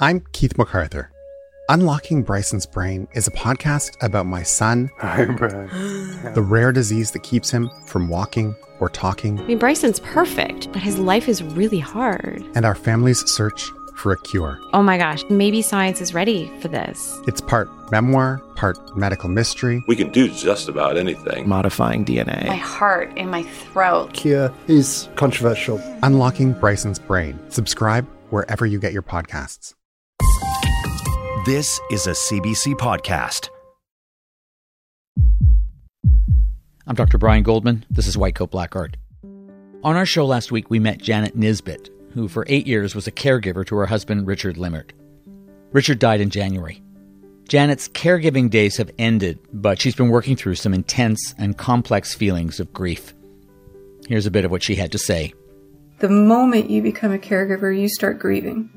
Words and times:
I'm 0.00 0.20
Keith 0.32 0.56
MacArthur. 0.56 1.10
Unlocking 1.68 2.22
Bryson's 2.22 2.66
Brain 2.66 3.08
is 3.14 3.26
a 3.26 3.32
podcast 3.32 4.00
about 4.00 4.26
my 4.26 4.44
son, 4.44 4.90
Hi, 4.98 5.24
Brian. 5.24 5.66
the 6.34 6.40
rare 6.42 6.70
disease 6.70 7.10
that 7.10 7.24
keeps 7.24 7.50
him 7.50 7.68
from 7.86 8.08
walking 8.08 8.54
or 8.78 8.88
talking, 8.88 9.40
I 9.40 9.42
mean, 9.42 9.58
Bryson's 9.58 9.98
perfect, 9.98 10.70
but 10.72 10.80
his 10.82 11.00
life 11.00 11.28
is 11.28 11.42
really 11.42 11.80
hard. 11.80 12.44
and 12.54 12.64
our 12.64 12.76
family's 12.76 13.28
search 13.28 13.68
for 13.96 14.12
a 14.12 14.20
cure. 14.22 14.56
Oh 14.72 14.82
my 14.84 14.96
gosh, 14.98 15.24
maybe 15.28 15.60
science 15.62 16.00
is 16.00 16.14
ready 16.14 16.48
for 16.60 16.68
this. 16.68 17.18
It's 17.26 17.40
part 17.40 17.68
memoir, 17.90 18.38
part 18.54 18.78
medical 18.96 19.28
mystery, 19.28 19.82
We 19.88 19.96
can 19.96 20.12
do 20.12 20.28
just 20.28 20.68
about 20.68 20.96
anything. 20.96 21.48
modifying 21.48 22.04
DNA. 22.04 22.46
my 22.46 22.54
heart 22.54 23.12
in 23.18 23.28
my 23.30 23.42
throat. 23.42 24.12
Cure 24.14 24.54
is 24.68 25.08
controversial. 25.16 25.78
Unlocking 26.04 26.52
Bryson's 26.52 27.00
Brain. 27.00 27.40
Subscribe 27.50 28.06
wherever 28.30 28.64
you 28.64 28.78
get 28.78 28.92
your 28.92 29.02
podcasts. 29.02 29.74
This 31.44 31.80
is 31.90 32.06
a 32.06 32.12
CBC 32.12 32.74
podcast. 32.74 33.48
I'm 36.86 36.94
Dr. 36.94 37.18
Brian 37.18 37.42
Goldman. 37.42 37.84
This 37.90 38.06
is 38.06 38.16
White 38.16 38.34
Coat 38.34 38.50
Black 38.50 38.74
Art. 38.74 38.96
On 39.84 39.94
our 39.96 40.06
show 40.06 40.24
last 40.26 40.50
week, 40.50 40.70
we 40.70 40.78
met 40.78 40.98
Janet 40.98 41.36
Nisbet, 41.36 41.90
who 42.14 42.28
for 42.28 42.44
eight 42.48 42.66
years 42.66 42.94
was 42.94 43.06
a 43.06 43.12
caregiver 43.12 43.64
to 43.66 43.76
her 43.76 43.86
husband, 43.86 44.26
Richard 44.26 44.56
Limmert. 44.56 44.92
Richard 45.72 45.98
died 45.98 46.20
in 46.20 46.30
January. 46.30 46.82
Janet's 47.46 47.88
caregiving 47.88 48.50
days 48.50 48.76
have 48.78 48.90
ended, 48.98 49.38
but 49.52 49.80
she's 49.80 49.94
been 49.94 50.08
working 50.08 50.34
through 50.36 50.54
some 50.56 50.74
intense 50.74 51.34
and 51.38 51.56
complex 51.56 52.14
feelings 52.14 52.58
of 52.58 52.72
grief. 52.72 53.14
Here's 54.08 54.26
a 54.26 54.30
bit 54.30 54.44
of 54.44 54.50
what 54.50 54.62
she 54.62 54.76
had 54.76 54.92
to 54.92 54.98
say. 54.98 55.34
the 55.98 56.08
moment 56.08 56.70
you 56.70 56.80
become 56.82 57.12
a 57.12 57.18
caregiver, 57.18 57.78
you 57.78 57.88
start 57.88 58.18
grieving. 58.18 58.70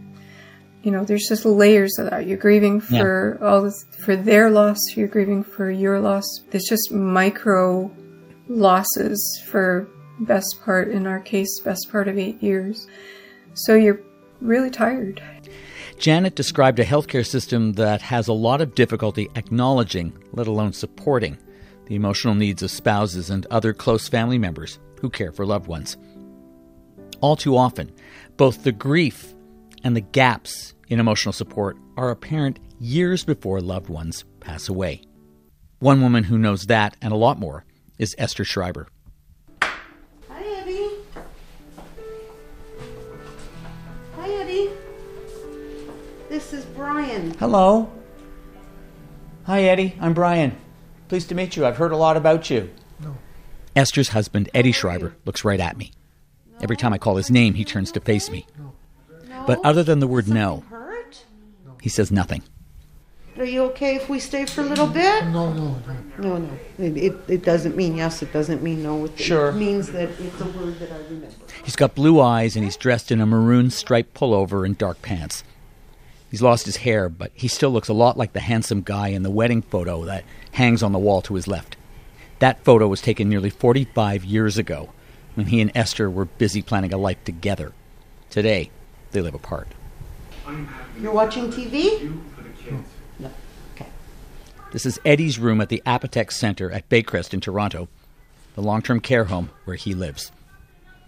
You 0.83 0.91
know, 0.91 1.03
there's 1.05 1.27
just 1.27 1.45
layers 1.45 1.97
of 1.99 2.09
that. 2.09 2.25
You're 2.25 2.37
grieving 2.37 2.81
for 2.81 3.37
all 3.41 3.61
this, 3.61 3.85
for 4.03 4.15
their 4.15 4.49
loss. 4.49 4.79
You're 4.95 5.07
grieving 5.07 5.43
for 5.43 5.69
your 5.69 5.99
loss. 5.99 6.25
It's 6.51 6.67
just 6.67 6.91
micro 6.91 7.91
losses 8.47 9.43
for 9.45 9.87
best 10.21 10.59
part, 10.63 10.89
in 10.89 11.05
our 11.05 11.19
case, 11.19 11.59
best 11.59 11.91
part 11.91 12.07
of 12.07 12.17
eight 12.17 12.41
years. 12.41 12.87
So 13.53 13.75
you're 13.75 14.01
really 14.39 14.69
tired. 14.71 15.21
Janet 15.99 16.35
described 16.35 16.79
a 16.79 16.85
healthcare 16.85 17.25
system 17.25 17.73
that 17.73 18.01
has 18.01 18.27
a 18.27 18.33
lot 18.33 18.59
of 18.59 18.73
difficulty 18.73 19.29
acknowledging, 19.35 20.17
let 20.31 20.47
alone 20.47 20.73
supporting, 20.73 21.37
the 21.85 21.95
emotional 21.95 22.33
needs 22.33 22.63
of 22.63 22.71
spouses 22.71 23.29
and 23.29 23.45
other 23.47 23.73
close 23.73 24.07
family 24.07 24.39
members 24.39 24.79
who 24.99 25.09
care 25.09 25.31
for 25.31 25.45
loved 25.45 25.67
ones. 25.67 25.97
All 27.19 27.35
too 27.35 27.55
often, 27.55 27.91
both 28.37 28.63
the 28.63 28.71
grief 28.71 29.35
and 29.83 29.95
the 29.95 30.01
gaps 30.01 30.73
in 30.87 30.99
emotional 30.99 31.33
support 31.33 31.77
are 31.97 32.09
apparent 32.09 32.59
years 32.79 33.23
before 33.23 33.61
loved 33.61 33.89
ones 33.89 34.25
pass 34.39 34.69
away. 34.69 35.01
One 35.79 36.01
woman 36.01 36.23
who 36.23 36.37
knows 36.37 36.63
that 36.67 36.95
and 37.01 37.11
a 37.11 37.17
lot 37.17 37.39
more 37.39 37.65
is 37.97 38.15
Esther 38.17 38.43
Schreiber. 38.43 38.87
Hi, 39.61 39.71
Eddi. 40.29 40.99
Hi, 44.15 44.27
Eddi. 44.27 44.71
This 46.29 46.53
is 46.53 46.65
Brian. 46.65 47.31
Hello. 47.35 47.91
Hi, 49.45 49.61
Eddi. 49.61 49.95
I'm 49.99 50.13
Brian. 50.13 50.55
Pleased 51.07 51.29
to 51.29 51.35
meet 51.35 51.55
you. 51.55 51.65
I've 51.65 51.77
heard 51.77 51.91
a 51.91 51.97
lot 51.97 52.15
about 52.17 52.49
you. 52.49 52.69
No. 52.99 53.17
Esther's 53.75 54.09
husband, 54.09 54.49
Eddi 54.53 54.73
Schreiber, 54.73 55.15
looks 55.25 55.43
right 55.43 55.59
at 55.59 55.77
me. 55.77 55.91
Every 56.61 56.77
time 56.77 56.93
I 56.93 56.97
call 56.99 57.15
his 57.15 57.31
name, 57.31 57.55
he 57.55 57.65
turns 57.65 57.91
to 57.93 57.99
face 57.99 58.29
me. 58.29 58.45
But 59.47 59.59
other 59.63 59.83
than 59.83 59.99
the 59.99 60.07
word 60.07 60.27
no, 60.27 60.63
Hurt? 60.69 61.23
he 61.81 61.89
says 61.89 62.11
nothing. 62.11 62.43
Are 63.37 63.45
you 63.45 63.63
okay 63.63 63.95
if 63.95 64.09
we 64.09 64.19
stay 64.19 64.45
for 64.45 64.61
a 64.61 64.65
little 64.65 64.87
bit? 64.87 65.25
No, 65.27 65.53
no, 65.53 65.75
no. 65.87 65.97
No, 66.17 66.37
no. 66.37 66.59
It, 66.77 66.97
it, 66.97 67.15
it 67.27 67.43
doesn't 67.43 67.77
mean 67.77 67.95
yes, 67.95 68.21
it 68.21 68.33
doesn't 68.33 68.61
mean 68.61 68.83
no. 68.83 69.05
It, 69.05 69.17
Sure. 69.17 69.49
It 69.49 69.55
means 69.55 69.91
that 69.93 70.09
it's 70.19 70.41
a 70.41 70.45
word 70.45 70.77
that 70.79 70.91
I 70.91 70.97
remember. 70.97 71.29
He's 71.63 71.77
got 71.77 71.95
blue 71.95 72.19
eyes 72.19 72.55
and 72.55 72.65
he's 72.65 72.75
dressed 72.75 73.11
in 73.11 73.21
a 73.21 73.25
maroon 73.25 73.69
striped 73.69 74.13
pullover 74.13 74.65
and 74.65 74.77
dark 74.77 75.01
pants. 75.01 75.43
He's 76.29 76.41
lost 76.41 76.65
his 76.65 76.77
hair, 76.77 77.09
but 77.09 77.31
he 77.33 77.47
still 77.47 77.71
looks 77.71 77.89
a 77.89 77.93
lot 77.93 78.17
like 78.17 78.33
the 78.33 78.39
handsome 78.41 78.81
guy 78.81 79.09
in 79.09 79.23
the 79.23 79.29
wedding 79.29 79.61
photo 79.61 80.05
that 80.05 80.23
hangs 80.51 80.83
on 80.83 80.91
the 80.91 80.99
wall 80.99 81.21
to 81.23 81.35
his 81.35 81.47
left. 81.47 81.77
That 82.39 82.63
photo 82.63 82.87
was 82.87 83.01
taken 83.01 83.29
nearly 83.29 83.49
45 83.49 84.23
years 84.23 84.57
ago 84.57 84.89
when 85.35 85.47
he 85.47 85.61
and 85.61 85.71
Esther 85.75 86.09
were 86.09 86.25
busy 86.25 86.61
planning 86.61 86.93
a 86.93 86.97
life 86.97 87.23
together. 87.23 87.73
Today, 88.29 88.71
they 89.11 89.21
live 89.21 89.33
apart. 89.33 89.67
You're 90.99 91.13
watching 91.13 91.51
TV? 91.51 92.19
No. 93.19 93.31
Okay. 93.75 93.87
This 94.71 94.85
is 94.85 94.99
Eddi's 95.05 95.39
room 95.39 95.61
at 95.61 95.69
the 95.69 95.81
Apotex 95.85 96.33
Center 96.33 96.71
at 96.71 96.89
Baycrest 96.89 97.33
in 97.33 97.41
Toronto, 97.41 97.87
the 98.55 98.61
long 98.61 98.81
term 98.81 98.99
care 98.99 99.25
home 99.25 99.49
where 99.65 99.75
he 99.75 99.93
lives. 99.93 100.31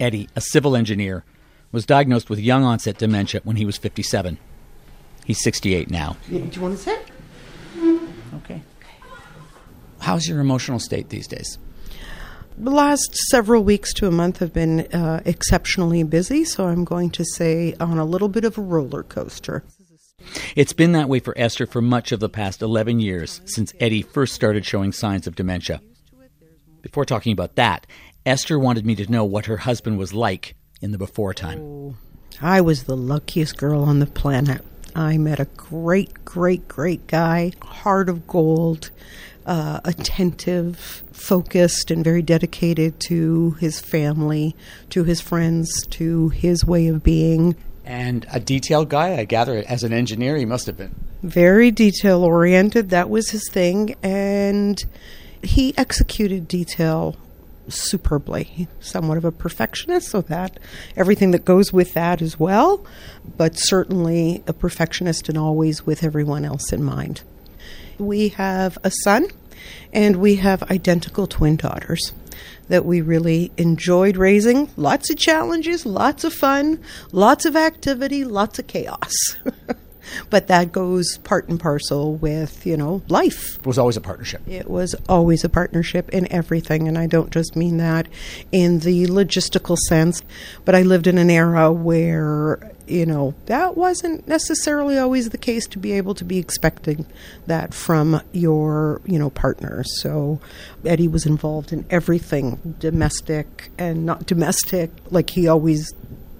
Eddi, 0.00 0.28
a 0.34 0.40
civil 0.40 0.76
engineer, 0.76 1.24
was 1.72 1.86
diagnosed 1.86 2.30
with 2.30 2.38
young 2.38 2.64
onset 2.64 2.98
dementia 2.98 3.40
when 3.44 3.56
he 3.56 3.64
was 3.64 3.76
57. 3.76 4.38
He's 5.24 5.42
68 5.42 5.90
now. 5.90 6.16
Do 6.28 6.36
you 6.36 6.60
want 6.60 6.76
to 6.76 6.82
sit? 6.82 7.08
Okay. 8.36 8.62
How's 10.00 10.28
your 10.28 10.40
emotional 10.40 10.78
state 10.78 11.08
these 11.08 11.26
days? 11.26 11.58
The 12.56 12.70
last 12.70 13.16
several 13.16 13.64
weeks 13.64 13.92
to 13.94 14.06
a 14.06 14.12
month 14.12 14.38
have 14.38 14.52
been 14.52 14.82
uh, 14.92 15.22
exceptionally 15.24 16.04
busy, 16.04 16.44
so 16.44 16.68
I'm 16.68 16.84
going 16.84 17.10
to 17.10 17.24
say 17.24 17.74
on 17.80 17.98
a 17.98 18.04
little 18.04 18.28
bit 18.28 18.44
of 18.44 18.56
a 18.56 18.62
roller 18.62 19.02
coaster. 19.02 19.64
It's 20.54 20.72
been 20.72 20.92
that 20.92 21.08
way 21.08 21.18
for 21.18 21.34
Esther 21.36 21.66
for 21.66 21.82
much 21.82 22.12
of 22.12 22.20
the 22.20 22.28
past 22.28 22.62
11 22.62 23.00
years 23.00 23.40
since 23.44 23.72
Eddi 23.74 24.06
first 24.06 24.34
started 24.34 24.64
showing 24.64 24.92
signs 24.92 25.26
of 25.26 25.34
dementia. 25.34 25.80
Before 26.80 27.04
talking 27.04 27.32
about 27.32 27.56
that, 27.56 27.88
Esther 28.24 28.58
wanted 28.58 28.86
me 28.86 28.94
to 28.96 29.10
know 29.10 29.24
what 29.24 29.46
her 29.46 29.56
husband 29.56 29.98
was 29.98 30.14
like 30.14 30.54
in 30.80 30.92
the 30.92 30.98
before 30.98 31.34
time. 31.34 31.96
I 32.40 32.60
was 32.60 32.84
the 32.84 32.96
luckiest 32.96 33.56
girl 33.56 33.82
on 33.82 33.98
the 33.98 34.06
planet. 34.06 34.64
I 34.94 35.18
met 35.18 35.40
a 35.40 35.46
great, 35.56 36.24
great, 36.24 36.68
great 36.68 37.08
guy, 37.08 37.50
heart 37.62 38.08
of 38.08 38.28
gold, 38.28 38.90
uh, 39.46 39.80
attentive, 39.84 41.02
focused, 41.12 41.90
and 41.90 42.02
very 42.02 42.22
dedicated 42.22 42.98
to 43.00 43.52
his 43.60 43.80
family, 43.80 44.54
to 44.90 45.04
his 45.04 45.20
friends, 45.20 45.86
to 45.88 46.28
his 46.30 46.64
way 46.64 46.86
of 46.88 47.02
being. 47.02 47.56
And 47.84 48.26
a 48.32 48.40
detailed 48.40 48.88
guy, 48.88 49.16
I 49.18 49.24
gather, 49.24 49.62
as 49.68 49.82
an 49.82 49.92
engineer, 49.92 50.36
he 50.36 50.46
must 50.46 50.66
have 50.66 50.76
been. 50.76 50.94
very 51.22 51.70
detail 51.70 52.22
oriented. 52.24 52.90
That 52.90 53.10
was 53.10 53.30
his 53.30 53.48
thing, 53.50 53.94
and 54.02 54.82
he 55.42 55.76
executed 55.76 56.48
detail 56.48 57.16
superbly. 57.68 58.44
He's 58.44 58.66
somewhat 58.80 59.16
of 59.16 59.24
a 59.24 59.32
perfectionist, 59.32 60.08
so 60.10 60.20
that 60.22 60.58
everything 60.96 61.30
that 61.30 61.44
goes 61.46 61.72
with 61.72 61.94
that 61.94 62.20
as 62.20 62.38
well, 62.38 62.84
but 63.36 63.58
certainly 63.58 64.42
a 64.46 64.52
perfectionist 64.52 65.28
and 65.30 65.38
always 65.38 65.86
with 65.86 66.04
everyone 66.04 66.44
else 66.44 66.72
in 66.72 66.82
mind. 66.82 67.22
We 67.98 68.28
have 68.30 68.78
a 68.84 68.90
son, 69.02 69.28
and 69.92 70.16
we 70.16 70.36
have 70.36 70.62
identical 70.64 71.26
twin 71.26 71.56
daughters 71.56 72.12
that 72.68 72.84
we 72.84 73.00
really 73.00 73.52
enjoyed 73.56 74.16
raising. 74.16 74.70
Lots 74.76 75.10
of 75.10 75.16
challenges, 75.16 75.84
lots 75.86 76.24
of 76.24 76.32
fun, 76.32 76.80
lots 77.12 77.44
of 77.44 77.56
activity, 77.56 78.24
lots 78.24 78.58
of 78.58 78.66
chaos. 78.66 79.12
but 80.30 80.48
that 80.48 80.72
goes 80.72 81.18
part 81.18 81.48
and 81.48 81.60
parcel 81.60 82.16
with, 82.16 82.66
you 82.66 82.76
know, 82.76 83.02
life. 83.08 83.56
It 83.56 83.66
was 83.66 83.78
always 83.78 83.96
a 83.96 84.00
partnership. 84.00 84.42
It 84.46 84.68
was 84.68 84.94
always 85.08 85.44
a 85.44 85.48
partnership 85.48 86.08
in 86.10 86.30
everything, 86.32 86.88
and 86.88 86.98
I 86.98 87.06
don't 87.06 87.30
just 87.30 87.56
mean 87.56 87.78
that 87.78 88.08
in 88.52 88.80
the 88.80 89.06
logistical 89.06 89.76
sense, 89.88 90.22
but 90.64 90.74
I 90.74 90.82
lived 90.82 91.06
in 91.06 91.18
an 91.18 91.30
era 91.30 91.72
where, 91.72 92.72
you 92.86 93.06
know, 93.06 93.34
that 93.46 93.76
wasn't 93.76 94.26
necessarily 94.28 94.98
always 94.98 95.30
the 95.30 95.38
case 95.38 95.66
to 95.68 95.78
be 95.78 95.92
able 95.92 96.14
to 96.14 96.24
be 96.24 96.38
expecting 96.38 97.06
that 97.46 97.72
from 97.74 98.20
your, 98.32 99.00
you 99.04 99.18
know, 99.18 99.30
partner. 99.30 99.82
So 99.84 100.40
Eddi 100.82 101.10
was 101.10 101.26
involved 101.26 101.72
in 101.72 101.86
everything 101.90 102.76
domestic 102.78 103.70
and 103.78 104.04
not 104.04 104.26
domestic, 104.26 104.90
like 105.10 105.30
he 105.30 105.48
always 105.48 105.92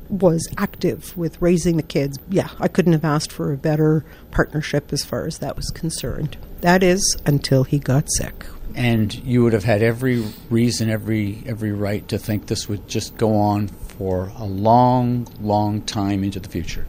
was 0.08 0.46
active 0.58 1.16
with 1.16 1.40
raising 1.40 1.76
the 1.76 1.82
kids. 1.82 2.18
Yeah, 2.28 2.50
I 2.60 2.68
couldn't 2.68 2.92
have 2.92 3.04
asked 3.04 3.32
for 3.32 3.52
a 3.52 3.56
better 3.56 4.04
partnership 4.30 4.92
as 4.92 5.04
far 5.04 5.26
as 5.26 5.38
that 5.38 5.56
was 5.56 5.70
concerned. 5.70 6.36
That 6.60 6.82
is 6.82 7.16
until 7.26 7.64
he 7.64 7.78
got 7.78 8.08
sick. 8.18 8.46
And 8.74 9.14
you 9.14 9.42
would 9.44 9.52
have 9.52 9.64
had 9.64 9.82
every 9.82 10.24
reason, 10.50 10.90
every 10.90 11.42
every 11.46 11.72
right 11.72 12.06
to 12.08 12.18
think 12.18 12.46
this 12.46 12.68
would 12.68 12.88
just 12.88 13.16
go 13.16 13.36
on 13.36 13.68
for 13.98 14.32
a 14.36 14.44
long, 14.44 15.26
long 15.40 15.82
time 15.82 16.24
into 16.24 16.40
the 16.40 16.48
future. 16.48 16.86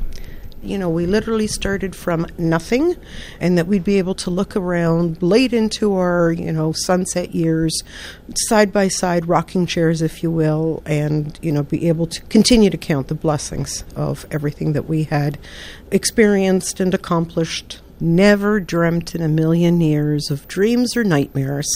You 0.62 0.80
know, 0.80 0.90
we 0.90 1.06
literally 1.06 1.46
started 1.46 1.96
from 1.96 2.26
nothing, 2.40 2.96
and 3.40 3.56
that 3.56 3.68
we'd 3.68 3.84
be 3.84 4.00
able 4.00 4.16
to 4.16 4.32
look 4.32 4.56
around 4.56 5.22
late 5.22 5.54
into 5.54 5.94
our, 5.96 6.32
you 6.32 6.52
know, 6.52 6.72
sunset 6.72 7.36
years, 7.36 7.84
side 8.48 8.74
by 8.74 8.88
side, 8.88 9.28
rocking 9.28 9.68
chairs, 9.68 10.02
if 10.02 10.24
you 10.24 10.32
will, 10.32 10.82
and, 10.88 11.38
you 11.44 11.52
know, 11.52 11.62
be 11.62 11.88
able 11.88 12.08
to 12.08 12.22
continue 12.24 12.72
to 12.72 12.78
count 12.78 13.10
the 13.10 13.14
blessings 13.14 13.84
of 13.96 14.26
everything 14.32 14.74
that 14.74 14.90
we 14.90 15.04
had 15.04 15.38
experienced 15.92 16.80
and 16.80 16.96
accomplished. 16.96 17.80
Never 18.00 18.60
dreamt 18.60 19.14
in 19.14 19.22
a 19.22 19.28
million 19.28 19.80
years 19.82 20.32
of 20.32 20.48
dreams 20.48 20.98
or 20.98 21.04
nightmares 21.04 21.68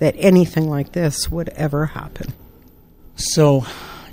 that 0.00 0.16
anything 0.18 0.68
like 0.68 0.92
this 0.92 1.30
would 1.30 1.50
ever 1.50 1.86
happen. 1.86 2.32
So, 3.14 3.64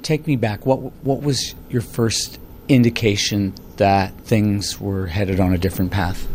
take 0.03 0.27
me 0.27 0.35
back. 0.35 0.65
What 0.65 0.79
what 1.03 1.21
was 1.21 1.55
your 1.69 1.81
first 1.81 2.39
indication 2.67 3.53
that 3.77 4.13
things 4.21 4.79
were 4.79 5.07
headed 5.07 5.39
on 5.39 5.53
a 5.53 5.57
different 5.57 5.91
path? 5.91 6.27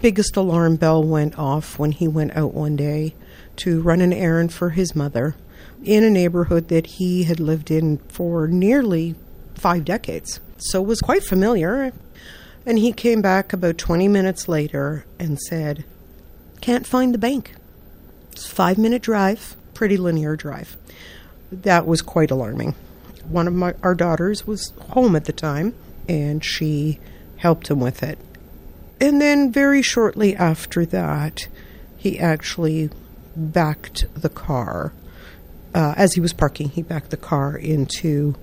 Biggest 0.00 0.36
alarm 0.36 0.76
bell 0.76 1.02
went 1.02 1.38
off 1.38 1.78
when 1.78 1.92
he 1.92 2.06
went 2.06 2.36
out 2.36 2.54
one 2.54 2.76
day 2.76 3.14
to 3.56 3.80
run 3.80 4.00
an 4.00 4.12
errand 4.12 4.52
for 4.52 4.70
his 4.70 4.94
mother 4.94 5.34
in 5.82 6.04
a 6.04 6.10
neighborhood 6.10 6.68
that 6.68 6.86
he 6.86 7.24
had 7.24 7.40
lived 7.40 7.70
in 7.70 7.98
for 8.08 8.46
nearly 8.46 9.14
5 9.54 9.84
decades. 9.84 10.40
So 10.58 10.80
was 10.82 11.00
quite 11.00 11.24
familiar. 11.24 11.92
And 12.66 12.78
he 12.78 12.92
came 12.92 13.22
back 13.22 13.52
about 13.52 13.78
20 13.78 14.08
minutes 14.08 14.46
later 14.48 15.06
and 15.18 15.38
said, 15.38 15.84
"Can't 16.60 16.86
find 16.86 17.14
the 17.14 17.18
bank." 17.18 17.54
It's 18.32 18.50
a 18.50 18.54
5-minute 18.54 19.02
drive, 19.02 19.56
pretty 19.74 19.96
linear 19.96 20.36
drive 20.36 20.76
that 21.50 21.86
was 21.86 22.02
quite 22.02 22.30
alarming. 22.30 22.74
One 23.28 23.46
of 23.46 23.54
my 23.54 23.74
our 23.82 23.94
daughters 23.94 24.46
was 24.46 24.72
home 24.90 25.16
at 25.16 25.26
the 25.26 25.32
time, 25.32 25.74
and 26.08 26.44
she 26.44 26.98
helped 27.36 27.68
him 27.68 27.80
with 27.80 28.02
it. 28.02 28.18
And 29.00 29.20
then 29.20 29.52
very 29.52 29.82
shortly 29.82 30.34
after 30.34 30.84
that, 30.86 31.48
he 31.96 32.18
actually 32.18 32.90
backed 33.36 34.06
the 34.14 34.28
car. 34.28 34.92
Uh, 35.74 35.94
as 35.96 36.14
he 36.14 36.20
was 36.20 36.32
parking, 36.32 36.70
he 36.70 36.82
backed 36.82 37.10
the 37.10 37.16
car 37.16 37.56
into 37.56 38.34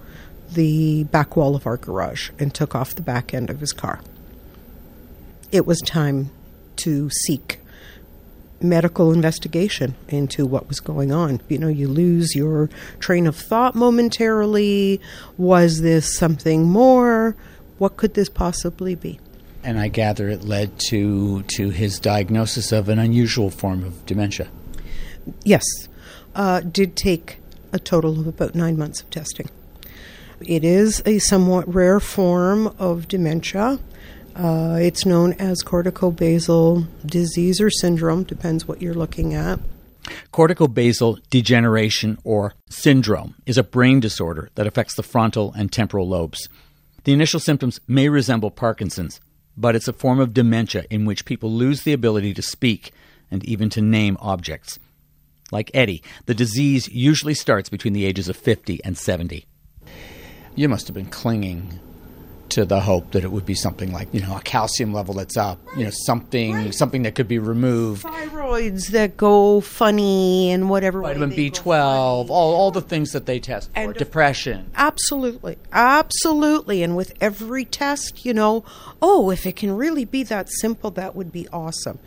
the 0.53 1.03
back 1.05 1.35
wall 1.35 1.55
of 1.55 1.67
our 1.67 1.77
garage 1.77 2.29
and 2.39 2.53
took 2.53 2.75
off 2.75 2.95
the 2.95 3.01
back 3.01 3.33
end 3.33 3.49
of 3.49 3.59
his 3.59 3.73
car. 3.73 3.99
It 5.51 5.65
was 5.65 5.79
time 5.81 6.29
to 6.77 7.09
seek 7.09 7.59
medical 8.61 9.11
investigation 9.11 9.95
into 10.07 10.45
what 10.45 10.67
was 10.67 10.79
going 10.79 11.11
on. 11.11 11.41
You 11.49 11.57
know, 11.57 11.67
you 11.67 11.87
lose 11.87 12.35
your 12.35 12.69
train 12.99 13.27
of 13.27 13.35
thought 13.35 13.75
momentarily. 13.75 15.01
Was 15.37 15.81
this 15.81 16.17
something 16.17 16.63
more? 16.63 17.35
What 17.77 17.97
could 17.97 18.13
this 18.13 18.29
possibly 18.29 18.95
be? 18.95 19.19
And 19.63 19.79
I 19.79 19.87
gather 19.87 20.29
it 20.29 20.43
led 20.43 20.79
to 20.89 21.43
to 21.43 21.69
his 21.69 21.99
diagnosis 21.99 22.71
of 22.71 22.87
an 22.87 22.99
unusual 22.99 23.49
form 23.49 23.83
of 23.83 24.05
dementia. 24.05 24.47
Yes, 25.43 25.63
uh, 26.35 26.61
did 26.61 26.95
take 26.95 27.39
a 27.73 27.79
total 27.79 28.19
of 28.19 28.27
about 28.27 28.55
nine 28.55 28.77
months 28.77 29.01
of 29.01 29.09
testing. 29.09 29.49
It 30.41 30.63
is 30.63 31.01
a 31.05 31.19
somewhat 31.19 31.73
rare 31.73 31.99
form 31.99 32.67
of 32.77 33.07
dementia. 33.07 33.79
Uh, 34.35 34.77
it's 34.81 35.05
known 35.05 35.33
as 35.33 35.63
corticobasal 35.63 36.85
disease 37.05 37.61
or 37.61 37.69
syndrome, 37.69 38.23
depends 38.23 38.67
what 38.67 38.81
you're 38.81 38.93
looking 38.93 39.33
at. 39.33 39.59
Corticobasal 40.33 41.19
degeneration 41.29 42.17
or 42.23 42.53
syndrome 42.69 43.35
is 43.45 43.57
a 43.57 43.63
brain 43.63 43.99
disorder 44.01 44.49
that 44.55 44.67
affects 44.67 44.95
the 44.95 45.03
frontal 45.03 45.53
and 45.57 45.71
temporal 45.71 46.07
lobes. 46.07 46.49
The 47.05 47.13
initial 47.13 47.39
symptoms 47.39 47.79
may 47.87 48.09
resemble 48.09 48.51
Parkinson's, 48.51 49.21
but 49.55 49.75
it's 49.75 49.87
a 49.87 49.93
form 49.93 50.19
of 50.19 50.33
dementia 50.33 50.83
in 50.89 51.05
which 51.05 51.25
people 51.25 51.51
lose 51.51 51.83
the 51.83 51.93
ability 51.93 52.33
to 52.33 52.41
speak 52.41 52.91
and 53.31 53.43
even 53.45 53.69
to 53.69 53.81
name 53.81 54.17
objects. 54.19 54.77
Like 55.51 55.71
Eddie, 55.73 56.03
the 56.25 56.33
disease 56.33 56.89
usually 56.89 57.35
starts 57.35 57.69
between 57.69 57.93
the 57.93 58.05
ages 58.05 58.27
of 58.27 58.35
50 58.35 58.83
and 58.83 58.97
70. 58.97 59.45
You 60.55 60.67
must 60.67 60.87
have 60.87 60.95
been 60.95 61.05
clinging 61.05 61.79
to 62.55 62.63
the 62.63 62.79
hope 62.79 63.11
that 63.11 63.25
it 63.25 63.31
would 63.31 63.45
be 63.45 63.53
something 63.53 63.91
like 63.91 64.07
you 64.13 64.21
know 64.21 64.37
a 64.37 64.41
calcium 64.41 64.93
level 64.93 65.13
that's 65.13 65.35
up, 65.35 65.59
you 65.75 65.83
know 65.83 65.89
something 65.89 66.53
right. 66.53 66.73
something 66.73 67.03
that 67.03 67.13
could 67.13 67.27
be 67.27 67.37
removed. 67.37 68.03
Thyroids 68.03 68.87
that 68.91 69.17
go 69.17 69.59
funny 69.59 70.51
and 70.51 70.69
whatever. 70.69 71.01
Vitamin 71.01 71.31
B 71.31 71.49
twelve, 71.49 72.31
all 72.31 72.55
all 72.55 72.71
the 72.71 72.81
things 72.81 73.11
that 73.11 73.25
they 73.25 73.39
test 73.39 73.69
and 73.75 73.91
for. 73.91 73.99
Depression. 73.99 74.71
Absolutely, 74.75 75.57
absolutely. 75.73 76.81
And 76.81 76.95
with 76.95 77.13
every 77.19 77.65
test, 77.65 78.25
you 78.25 78.33
know, 78.33 78.63
oh, 79.01 79.29
if 79.31 79.45
it 79.45 79.57
can 79.57 79.75
really 79.75 80.05
be 80.05 80.23
that 80.23 80.47
simple, 80.49 80.91
that 80.91 81.13
would 81.13 81.33
be 81.33 81.49
awesome. 81.49 81.99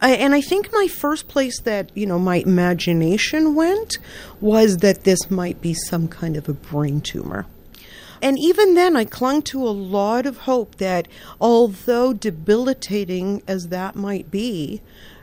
I, 0.00 0.12
and 0.12 0.34
I 0.34 0.40
think 0.40 0.72
my 0.72 0.86
first 0.86 1.26
place 1.26 1.60
that 1.62 1.90
you 1.96 2.06
know 2.06 2.20
my 2.20 2.36
imagination 2.36 3.56
went 3.56 3.98
was 4.40 4.76
that 4.78 5.02
this 5.02 5.32
might 5.32 5.60
be 5.60 5.74
some 5.74 6.06
kind 6.06 6.36
of 6.36 6.48
a 6.48 6.52
brain 6.52 7.00
tumor. 7.00 7.44
And 8.22 8.38
even 8.38 8.74
then, 8.74 8.96
I 8.96 9.04
clung 9.04 9.42
to 9.42 9.62
a 9.62 9.70
lot 9.70 10.26
of 10.26 10.38
hope 10.38 10.76
that 10.76 11.08
although 11.40 12.12
debilitating 12.12 13.42
as 13.46 13.68
that 13.68 13.96
might 13.96 14.30
be, 14.30 14.80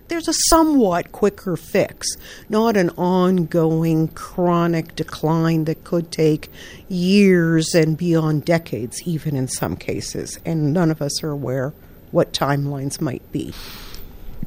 there's 0.10 0.28
a 0.28 0.34
somewhat 0.50 1.12
quicker 1.12 1.56
fix, 1.56 2.08
not 2.50 2.78
an 2.78 2.90
ongoing 2.92 4.10
chronic 4.10 4.96
decline 4.96 5.64
that 5.66 5.84
could 5.84 6.12
take 6.12 6.52
years 6.88 7.74
and 7.74 7.98
beyond 7.98 8.46
decades, 8.46 9.02
even 9.06 9.36
in 9.36 9.48
some 9.48 9.76
cases. 9.76 10.40
And 10.46 10.74
none 10.74 10.92
of 10.92 11.02
us 11.02 11.24
are 11.24 11.32
aware 11.32 11.74
what 12.12 12.32
timelines 12.34 13.02
might 13.02 13.30
be. 13.32 13.54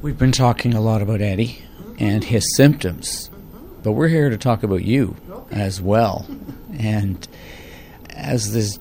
We've 0.01 0.17
been 0.17 0.31
talking 0.31 0.73
a 0.73 0.81
lot 0.81 1.01
about 1.01 1.19
Eddi 1.19 1.59
and 1.99 2.23
his 2.23 2.55
symptoms, 2.55 3.29
but 3.83 3.93
we're 3.93 4.07
here 4.07 4.29
to 4.29 4.37
talk 4.37 4.63
about 4.63 4.83
you 4.83 5.15
as 5.51 5.81
well. 5.81 6.27
And 6.77 7.27
as 8.17 8.51
this 8.53 8.77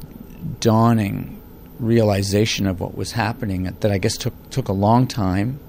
dawning 0.60 1.40
realization 1.78 2.66
of 2.66 2.80
what 2.80 2.96
was 2.96 3.12
happening 3.12 3.64
that 3.64 3.92
I 3.92 3.98
guess 3.98 4.16
took 4.16 4.50
took 4.50 4.68
a 4.68 4.72
long 4.72 5.06
time. 5.06 5.60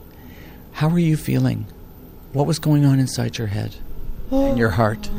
How 0.74 0.90
were 0.90 1.00
you 1.00 1.18
feeling? 1.18 1.66
What 2.34 2.48
was 2.48 2.60
going 2.60 2.86
on 2.86 3.00
inside 3.00 3.38
your 3.38 3.48
head 3.48 3.75
oh. 4.31 4.50
and 4.50 4.58
your 4.58 4.72
heart? 4.72 5.10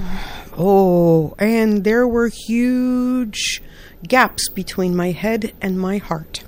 Oh, 0.56 1.34
oh, 1.34 1.34
and 1.38 1.84
there 1.84 2.06
were 2.06 2.28
huge 2.28 3.62
gaps 4.06 4.48
between 4.48 4.94
my 4.94 5.10
head 5.10 5.52
and 5.60 5.78
my 5.78 5.98
heart. 5.98 6.44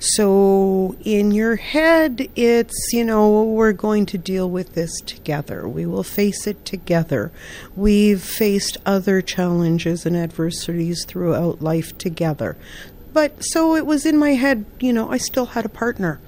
So 0.00 0.96
in 1.04 1.32
your 1.32 1.56
head, 1.56 2.28
it's, 2.36 2.92
you 2.92 3.04
know, 3.04 3.42
we're 3.42 3.72
going 3.72 4.06
to 4.06 4.18
deal 4.18 4.48
with 4.48 4.74
this 4.74 5.00
together. 5.00 5.68
We 5.68 5.86
will 5.86 6.04
face 6.04 6.46
it 6.46 6.64
together. 6.64 7.32
We've 7.74 8.22
faced 8.22 8.76
other 8.86 9.20
challenges 9.20 10.06
and 10.06 10.16
adversities 10.16 11.04
throughout 11.04 11.62
life 11.62 11.98
together. 11.98 12.56
But 13.12 13.44
so 13.44 13.74
it 13.74 13.86
was 13.86 14.06
in 14.06 14.16
my 14.16 14.34
head, 14.34 14.64
you 14.78 14.92
know, 14.92 15.10
I 15.10 15.16
still 15.16 15.46
had 15.46 15.64
a 15.64 15.70
partner. 15.70 16.20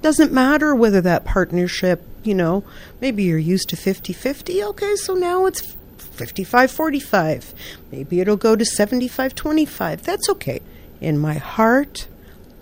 Doesn't 0.00 0.32
matter 0.32 0.74
whether 0.74 1.02
that 1.02 1.26
partnership, 1.26 2.02
you 2.22 2.34
know, 2.34 2.64
maybe 3.00 3.24
you're 3.24 3.36
used 3.36 3.68
to 3.70 3.76
50 3.76 4.14
50. 4.14 4.64
Okay, 4.64 4.96
so 4.96 5.12
now 5.12 5.44
it's 5.44 5.74
55 5.98 6.70
45. 6.70 7.54
Maybe 7.92 8.20
it'll 8.20 8.36
go 8.36 8.56
to 8.56 8.64
75 8.64 9.34
25. 9.34 10.02
That's 10.02 10.30
okay. 10.30 10.60
In 11.00 11.18
my 11.18 11.34
heart, 11.34 12.06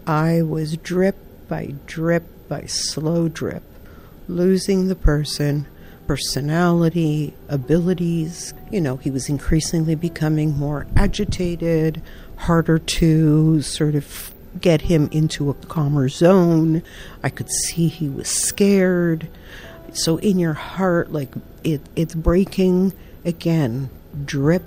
I 0.06 0.42
was 0.42 0.76
drip 0.76 1.16
by 1.48 1.74
drip 1.86 2.24
by 2.48 2.66
slow 2.66 3.28
drip, 3.28 3.64
losing 4.28 4.86
the 4.86 4.94
person, 4.94 5.66
personality, 6.06 7.34
abilities. 7.48 8.54
You 8.70 8.80
know, 8.80 8.96
he 8.96 9.10
was 9.10 9.28
increasingly 9.28 9.96
becoming 9.96 10.56
more 10.56 10.86
agitated, 10.96 12.02
harder 12.36 12.78
to 12.78 13.62
sort 13.62 13.96
of 13.96 14.32
get 14.60 14.82
him 14.82 15.08
into 15.10 15.50
a 15.50 15.54
calmer 15.54 16.08
zone. 16.08 16.82
I 17.22 17.28
could 17.28 17.50
see 17.50 17.88
he 17.88 18.08
was 18.08 18.28
scared. 18.28 19.28
So 19.92 20.18
in 20.18 20.38
your 20.38 20.52
heart, 20.52 21.12
like 21.12 21.34
it, 21.64 21.80
it's 21.96 22.14
breaking 22.14 22.92
again, 23.24 23.90
drip 24.24 24.62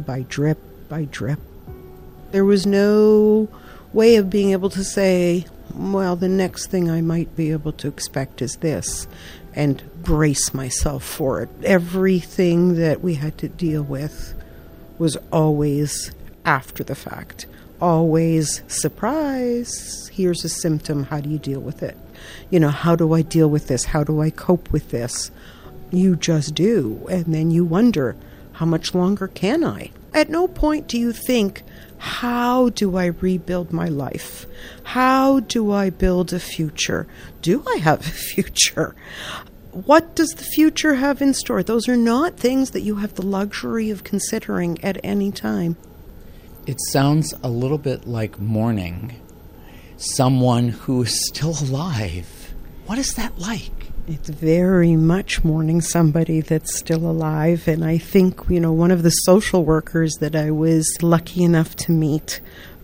by 0.00 0.22
drip 0.28 0.58
by 0.88 1.04
drip. 1.04 1.38
There 2.32 2.44
was 2.44 2.66
no 2.66 3.48
way 3.92 4.16
of 4.16 4.30
being 4.30 4.52
able 4.52 4.70
to 4.70 4.84
say, 4.84 5.46
well, 5.74 6.16
the 6.16 6.28
next 6.28 6.66
thing 6.66 6.90
I 6.90 7.00
might 7.00 7.34
be 7.36 7.52
able 7.52 7.72
to 7.74 7.88
expect 7.88 8.42
is 8.42 8.56
this, 8.56 9.06
and 9.54 9.82
brace 10.02 10.54
myself 10.54 11.04
for 11.04 11.42
it. 11.42 11.48
Everything 11.64 12.76
that 12.76 13.02
we 13.02 13.14
had 13.14 13.38
to 13.38 13.48
deal 13.48 13.82
with 13.82 14.34
was 14.98 15.16
always 15.32 16.12
after 16.44 16.84
the 16.84 16.94
fact. 16.94 17.46
Always 17.80 18.62
surprise. 18.68 20.08
Here's 20.12 20.44
a 20.44 20.48
symptom. 20.48 21.04
How 21.04 21.20
do 21.20 21.30
you 21.30 21.38
deal 21.38 21.60
with 21.60 21.82
it? 21.82 21.96
You 22.50 22.60
know, 22.60 22.68
how 22.68 22.94
do 22.94 23.14
I 23.14 23.22
deal 23.22 23.48
with 23.48 23.68
this? 23.68 23.86
How 23.86 24.04
do 24.04 24.20
I 24.20 24.30
cope 24.30 24.70
with 24.70 24.90
this? 24.90 25.30
You 25.90 26.16
just 26.16 26.54
do. 26.54 27.06
And 27.08 27.26
then 27.26 27.50
you 27.50 27.64
wonder, 27.64 28.16
how 28.52 28.66
much 28.66 28.94
longer 28.94 29.28
can 29.28 29.64
I? 29.64 29.90
At 30.12 30.28
no 30.28 30.48
point 30.48 30.88
do 30.88 30.98
you 30.98 31.12
think, 31.12 31.62
how 31.98 32.70
do 32.70 32.96
I 32.96 33.06
rebuild 33.06 33.72
my 33.72 33.88
life? 33.88 34.46
How 34.84 35.40
do 35.40 35.70
I 35.70 35.90
build 35.90 36.32
a 36.32 36.40
future? 36.40 37.06
Do 37.42 37.62
I 37.68 37.76
have 37.76 38.00
a 38.00 38.02
future? 38.10 38.94
What 39.72 40.16
does 40.16 40.30
the 40.30 40.44
future 40.44 40.94
have 40.94 41.22
in 41.22 41.32
store? 41.34 41.62
Those 41.62 41.88
are 41.88 41.96
not 41.96 42.36
things 42.36 42.70
that 42.72 42.80
you 42.80 42.96
have 42.96 43.14
the 43.14 43.26
luxury 43.26 43.90
of 43.90 44.02
considering 44.02 44.82
at 44.82 44.98
any 45.04 45.30
time. 45.30 45.76
It 46.66 46.78
sounds 46.90 47.34
a 47.42 47.48
little 47.48 47.78
bit 47.78 48.06
like 48.06 48.40
mourning 48.40 49.20
someone 49.96 50.70
who 50.70 51.02
is 51.02 51.26
still 51.28 51.54
alive. 51.60 52.54
What 52.86 52.98
is 52.98 53.14
that 53.14 53.38
like? 53.38 53.89
It's 54.10 54.28
very 54.28 54.96
much 54.96 55.44
mourning 55.44 55.80
somebody 55.80 56.40
that's 56.40 56.76
still 56.76 57.08
alive. 57.08 57.68
And 57.68 57.84
I 57.84 57.96
think, 57.96 58.40
you 58.48 58.58
know, 58.58 58.72
one 58.72 58.90
of 58.90 59.04
the 59.04 59.10
social 59.10 59.64
workers 59.64 60.14
that 60.18 60.34
I 60.34 60.50
was 60.50 60.84
lucky 61.00 61.44
enough 61.44 61.76
to 61.76 61.92
meet 61.92 62.40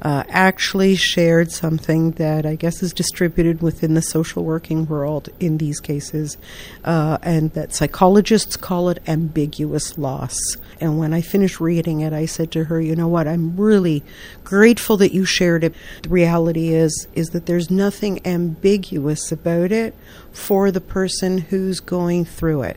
uh, 0.06 0.22
actually 0.28 0.94
shared 0.94 1.50
something 1.50 2.12
that 2.12 2.46
I 2.46 2.54
guess 2.54 2.80
is 2.80 2.92
distributed 2.92 3.60
within 3.60 3.94
the 3.94 4.02
social 4.02 4.44
working 4.44 4.86
world 4.86 5.30
in 5.40 5.58
these 5.58 5.80
cases, 5.80 6.36
uh, 6.84 7.18
and 7.22 7.52
that 7.54 7.74
psychologists 7.74 8.56
call 8.56 8.88
it 8.88 9.02
ambiguous 9.08 9.98
loss. 9.98 10.38
And 10.80 10.96
when 10.96 11.12
I 11.12 11.22
finished 11.22 11.58
reading 11.58 12.02
it, 12.02 12.12
I 12.12 12.26
said 12.26 12.52
to 12.52 12.64
her, 12.66 12.80
"You 12.80 12.94
know 12.94 13.08
what? 13.08 13.26
I'm 13.26 13.56
really 13.56 14.04
grateful 14.44 14.96
that 14.98 15.12
you 15.12 15.24
shared 15.24 15.64
it. 15.64 15.74
The 16.04 16.10
reality 16.10 16.72
is, 16.72 17.08
is 17.16 17.30
that 17.30 17.46
there's 17.46 17.68
nothing 17.68 18.20
ambiguous 18.24 19.32
about 19.32 19.72
it 19.72 19.92
for 20.30 20.70
the 20.70 20.80
person 20.80 21.38
who's 21.38 21.80
going 21.80 22.26
through 22.26 22.62
it. 22.62 22.76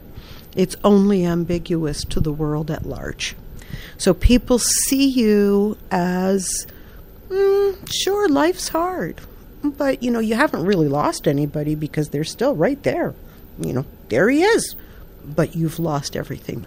It's 0.55 0.77
only 0.83 1.27
ambiguous 1.27 2.03
to 2.05 2.19
the 2.19 2.33
world 2.33 2.71
at 2.71 2.87
large." 2.87 3.35
So 3.99 4.15
people 4.15 4.57
see 4.57 5.05
you 5.05 5.77
as 5.91 6.65
Mm, 7.29 7.87
sure, 7.91 8.27
life's 8.27 8.69
hard. 8.69 9.21
But, 9.63 10.01
you 10.01 10.11
know, 10.11 10.19
you 10.19 10.35
haven't 10.35 10.65
really 10.65 10.87
lost 10.87 11.27
anybody 11.27 11.75
because 11.75 12.09
they're 12.09 12.23
still 12.23 12.55
right 12.55 12.81
there. 12.83 13.13
You 13.59 13.73
know, 13.73 13.85
there 14.09 14.29
he 14.29 14.43
is. 14.43 14.75
But 15.25 15.55
you've 15.55 15.79
lost 15.79 16.15
everything. 16.15 16.65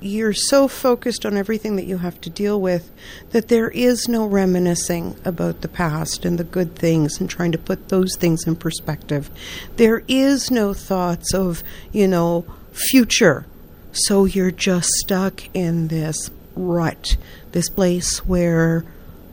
You're 0.00 0.34
so 0.34 0.68
focused 0.68 1.24
on 1.24 1.36
everything 1.36 1.76
that 1.76 1.86
you 1.86 1.98
have 1.98 2.20
to 2.22 2.30
deal 2.30 2.60
with 2.60 2.90
that 3.30 3.48
there 3.48 3.70
is 3.70 4.06
no 4.06 4.26
reminiscing 4.26 5.16
about 5.24 5.62
the 5.62 5.68
past 5.68 6.26
and 6.26 6.36
the 6.36 6.44
good 6.44 6.74
things 6.74 7.20
and 7.20 7.30
trying 7.30 7.52
to 7.52 7.58
put 7.58 7.88
those 7.88 8.16
things 8.16 8.46
in 8.46 8.56
perspective. 8.56 9.30
There 9.76 10.02
is 10.06 10.50
no 10.50 10.74
thoughts 10.74 11.32
of, 11.32 11.62
you 11.90 12.06
know, 12.06 12.44
future. 12.72 13.46
So 13.92 14.26
you're 14.26 14.50
just 14.50 14.88
stuck 14.88 15.42
in 15.54 15.88
this 15.88 16.30
rut, 16.54 17.16
this 17.52 17.70
place 17.70 18.18
where 18.26 18.84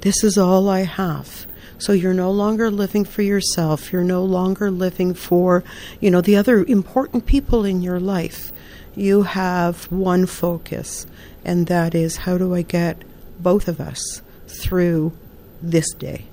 this 0.02 0.24
is 0.24 0.38
all 0.38 0.70
I 0.70 0.82
have. 0.82 1.46
So 1.78 1.94
you're 1.94 2.14
no 2.14 2.30
longer 2.30 2.70
living 2.70 3.06
for 3.06 3.24
yourself. 3.24 3.92
You're 3.92 4.04
no 4.04 4.24
longer 4.24 4.70
living 4.70 5.16
for, 5.16 5.64
you 6.00 6.12
know, 6.12 6.22
the 6.22 6.36
other 6.36 6.64
important 6.64 7.26
people 7.26 7.66
in 7.66 7.82
your 7.82 8.00
life. 8.00 8.52
You 8.96 9.24
have 9.24 9.92
one 9.92 10.26
focus, 10.26 11.08
and 11.44 11.68
that 11.68 11.96
is 11.96 12.18
how 12.18 12.38
do 12.38 12.54
I 12.54 12.62
get 12.62 13.02
both 13.40 13.68
of 13.68 13.80
us 13.80 14.22
through 14.48 15.14
this 15.62 15.92
day? 15.94 16.26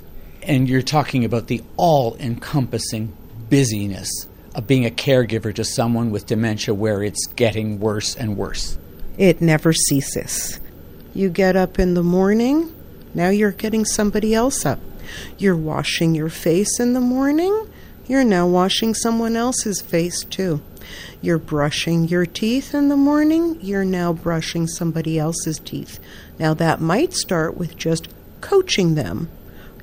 And 0.43 0.69
you're 0.69 0.83
talking 0.83 1.25
about 1.25 1.47
the 1.47 1.63
all 1.77 2.17
encompassing 2.17 3.17
busyness 3.49 4.27
of 4.55 4.67
being 4.67 4.85
a 4.85 4.91
caregiver 4.91 5.55
to 5.55 5.65
someone 5.65 6.11
with 6.11 6.27
dementia 6.27 6.75
where 6.75 7.03
it's 7.03 7.27
getting 7.27 7.81
worse 7.81 8.17
and 8.17 8.37
worse. 8.37 8.77
It 9.17 9.41
never 9.41 9.73
ceases. 9.73 10.61
You 11.15 11.31
get 11.31 11.57
up 11.57 11.79
in 11.79 11.95
the 11.95 12.03
morning, 12.03 12.73
now 13.15 13.29
you're 13.29 13.53
getting 13.53 13.85
somebody 13.85 14.35
else 14.35 14.65
up. 14.67 14.79
You're 15.39 15.57
washing 15.57 16.15
your 16.15 16.29
face 16.29 16.79
in 16.79 16.93
the 16.93 17.01
morning. 17.01 17.69
You're 18.07 18.25
now 18.25 18.47
washing 18.47 18.95
someone 18.95 19.37
else's 19.37 19.81
face 19.81 20.25
too. 20.25 20.63
You're 21.21 21.39
brushing 21.39 22.09
your 22.09 22.27
teeth 22.27 22.75
in 22.75 22.89
the 22.89 22.97
morning. 22.97 23.59
You're 23.61 23.85
now 23.85 24.13
brushing 24.13 24.67
somebody 24.67 25.19
else's 25.19 25.59
teeth. 25.59 25.99
Now 26.39 26.55
that 26.55 26.81
might 26.81 27.13
start 27.13 27.57
with 27.57 27.77
just 27.77 28.09
coaching 28.41 28.95
them. 28.95 29.29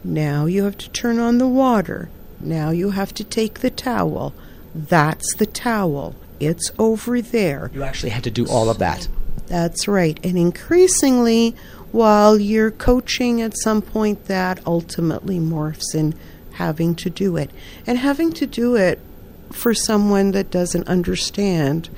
Now 0.03 0.45
you 0.45 0.63
have 0.63 0.77
to 0.79 0.89
turn 0.89 1.19
on 1.19 1.37
the 1.37 1.47
water. 1.47 2.09
Now 2.39 2.69
you 2.69 2.91
have 2.91 3.13
to 3.15 3.23
take 3.23 3.59
the 3.59 3.69
towel. 3.69 4.33
That's 4.73 5.35
the 5.35 5.45
towel. 5.45 6.15
It's 6.39 6.71
over 6.77 7.21
there. 7.21 7.71
You 7.73 7.83
actually 7.83 8.09
had 8.09 8.23
to 8.25 8.31
do 8.31 8.47
all 8.47 8.69
of 8.69 8.79
that. 8.79 9.07
That's 9.47 9.87
right. 9.87 10.19
And 10.23 10.37
increasingly, 10.37 11.55
while 11.91 12.39
you're 12.39 12.71
coaching 12.71 13.41
at 13.41 13.57
some 13.57 13.81
point 13.81 14.25
that 14.25 14.65
ultimately 14.65 15.39
morphs 15.39 15.93
in 15.93 16.13
having 16.53 16.95
to 16.95 17.09
do 17.09 17.37
it. 17.37 17.51
And 17.85 17.97
having 17.97 18.31
to 18.33 18.45
do 18.45 18.75
it 18.75 18.99
for 19.51 19.73
someone 19.73 20.31
that 20.31 20.51
doesn't 20.51 20.87
understand 20.87 21.89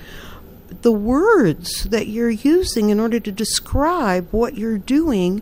the 0.82 0.92
words 0.92 1.84
that 1.86 2.08
you're 2.08 2.30
using 2.30 2.90
in 2.90 3.00
order 3.00 3.20
to 3.20 3.32
describe 3.32 4.28
what 4.32 4.58
you're 4.58 4.78
doing 4.78 5.42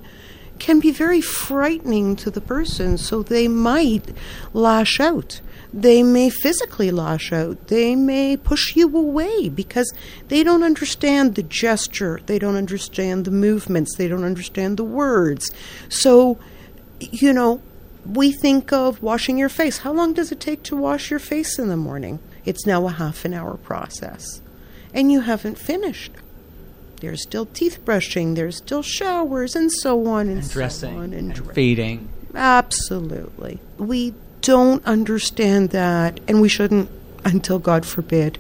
can 0.59 0.79
be 0.79 0.91
very 0.91 1.21
frightening 1.21 2.15
to 2.15 2.31
the 2.31 2.41
person 2.41 2.97
so 2.97 3.21
they 3.21 3.47
might 3.47 4.15
lash 4.53 4.99
out 4.99 5.41
they 5.75 6.03
may 6.03 6.29
physically 6.29 6.89
lash 6.89 7.33
out. 7.33 7.67
They 7.67 7.95
may 7.97 8.37
push 8.37 8.77
you 8.77 8.95
away 8.97 9.49
because 9.49 9.93
they 10.29 10.41
don't 10.41 10.63
understand 10.63 11.35
the 11.35 11.43
gesture. 11.43 12.21
They 12.27 12.39
don't 12.39 12.55
understand 12.55 13.25
the 13.25 13.31
movements. 13.31 13.97
They 13.97 14.07
don't 14.07 14.23
understand 14.23 14.77
the 14.77 14.85
words. 14.85 15.51
So, 15.89 16.39
you 17.01 17.33
know, 17.33 17.61
we 18.05 18.31
think 18.31 18.71
of 18.71 19.03
washing 19.03 19.37
your 19.37 19.49
face. 19.49 19.79
How 19.79 19.91
long 19.91 20.13
does 20.13 20.31
it 20.31 20.39
take 20.39 20.63
to 20.63 20.77
wash 20.77 21.11
your 21.11 21.19
face 21.19 21.59
in 21.59 21.67
the 21.67 21.75
morning? 21.75 22.19
It's 22.45 22.65
now 22.65 22.87
a 22.87 22.91
half 22.91 23.25
an 23.25 23.33
hour 23.33 23.57
process. 23.57 24.41
And 24.93 25.11
you 25.11 25.21
haven't 25.21 25.57
finished. 25.57 26.13
There's 27.01 27.21
still 27.21 27.47
teeth 27.47 27.83
brushing, 27.83 28.35
there's 28.35 28.55
still 28.55 28.81
showers, 28.81 29.57
and 29.57 29.69
so 29.69 30.07
on 30.07 30.29
and, 30.29 30.39
and 30.39 30.49
dressing, 30.49 30.93
so 30.93 31.01
on 31.01 31.13
and, 31.13 31.37
and 31.37 31.53
feeding. 31.53 32.07
Absolutely. 32.33 33.59
We 33.77 34.13
don't 34.45 34.85
understand 34.85 35.71
that, 35.71 36.19
and 36.27 36.39
we 36.39 36.47
shouldn't 36.47 36.87
until 37.23 37.57
God 37.57 37.83
forbid 37.83 38.37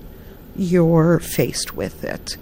you're 0.55 1.19
faced 1.19 1.75
with 1.75 2.03
it. 2.03 2.37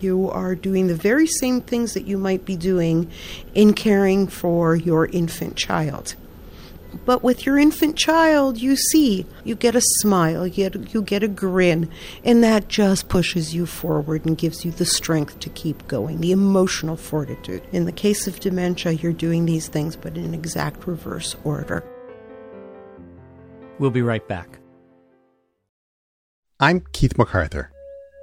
You 0.00 0.28
are 0.30 0.56
doing 0.56 0.88
the 0.88 0.96
very 0.96 1.28
same 1.28 1.60
things 1.60 1.94
that 1.94 2.06
you 2.06 2.18
might 2.18 2.44
be 2.44 2.56
doing 2.56 3.08
in 3.54 3.72
caring 3.72 4.26
for 4.26 4.74
your 4.74 5.06
infant 5.06 5.54
child. 5.54 6.16
But 7.04 7.22
with 7.22 7.46
your 7.46 7.56
infant 7.56 7.96
child, 7.96 8.58
you 8.60 8.74
see, 8.74 9.26
you 9.44 9.54
get 9.54 9.76
a 9.76 9.82
smile, 10.00 10.44
you 10.44 10.68
get, 10.68 10.92
you 10.92 11.02
get 11.02 11.22
a 11.22 11.28
grin, 11.28 11.88
and 12.24 12.42
that 12.42 12.66
just 12.66 13.08
pushes 13.08 13.54
you 13.54 13.64
forward 13.64 14.26
and 14.26 14.36
gives 14.36 14.64
you 14.64 14.72
the 14.72 14.84
strength 14.84 15.38
to 15.40 15.50
keep 15.50 15.86
going, 15.86 16.20
the 16.20 16.32
emotional 16.32 16.96
fortitude. 16.96 17.62
In 17.70 17.84
the 17.84 17.92
case 17.92 18.26
of 18.26 18.40
dementia, 18.40 18.92
you're 18.92 19.12
doing 19.12 19.46
these 19.46 19.68
things, 19.68 19.94
but 19.94 20.16
in 20.16 20.34
exact 20.34 20.88
reverse 20.88 21.36
order. 21.44 21.84
We'll 23.78 23.90
be 23.90 24.02
right 24.02 24.26
back. 24.26 24.58
I'm 26.60 26.82
Keith 26.92 27.16
MacArthur. 27.16 27.70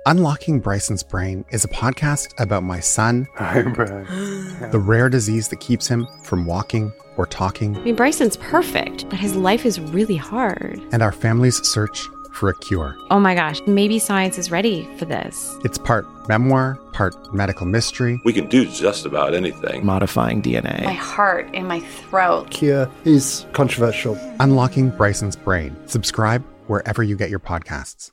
Unlocking 0.07 0.59
Bryson's 0.59 1.01
Brain 1.01 1.45
is 1.51 1.63
a 1.63 1.67
podcast 1.69 2.27
about 2.39 2.63
my 2.63 2.79
son, 2.79 3.25
Hi, 3.37 3.61
Brian. 3.63 4.05
the 4.71 4.77
rare 4.79 5.09
disease 5.09 5.47
that 5.47 5.59
keeps 5.61 5.87
him 5.87 6.05
from 6.23 6.45
walking 6.45 6.91
or 7.17 7.25
talking, 7.25 7.75
I 7.77 7.79
mean, 7.79 7.95
Bryson's 7.95 8.37
perfect, 8.37 9.09
but 9.09 9.17
his 9.17 9.35
life 9.35 9.65
is 9.65 9.79
really 9.79 10.17
hard. 10.17 10.79
and 10.91 11.01
our 11.01 11.13
family's 11.13 11.65
search 11.67 12.05
for 12.33 12.49
a 12.49 12.55
cure. 12.59 12.95
Oh 13.09 13.19
my 13.19 13.33
gosh, 13.33 13.61
maybe 13.65 13.97
science 13.97 14.37
is 14.37 14.51
ready 14.51 14.87
for 14.97 15.05
this. 15.05 15.55
It's 15.63 15.77
part 15.77 16.05
memoir, 16.27 16.77
part 16.95 17.33
medical 17.33 17.65
mystery. 17.65 18.21
We 18.23 18.31
can 18.31 18.47
do 18.47 18.65
just 18.65 19.05
about 19.05 19.35
anything. 19.35 19.85
Modifying 19.85 20.41
DNA. 20.41 20.85
My 20.85 20.93
heart 20.93 21.53
in 21.53 21.67
my 21.67 21.81
throat. 21.81 22.49
Cure 22.51 22.89
is 23.03 23.45
controversial. 23.51 24.17
Unlocking 24.39 24.91
Bryson's 24.91 25.35
Brain. 25.35 25.75
Subscribe 25.87 26.43
wherever 26.67 27.03
you 27.03 27.17
get 27.17 27.29
your 27.29 27.39
podcasts. 27.39 28.11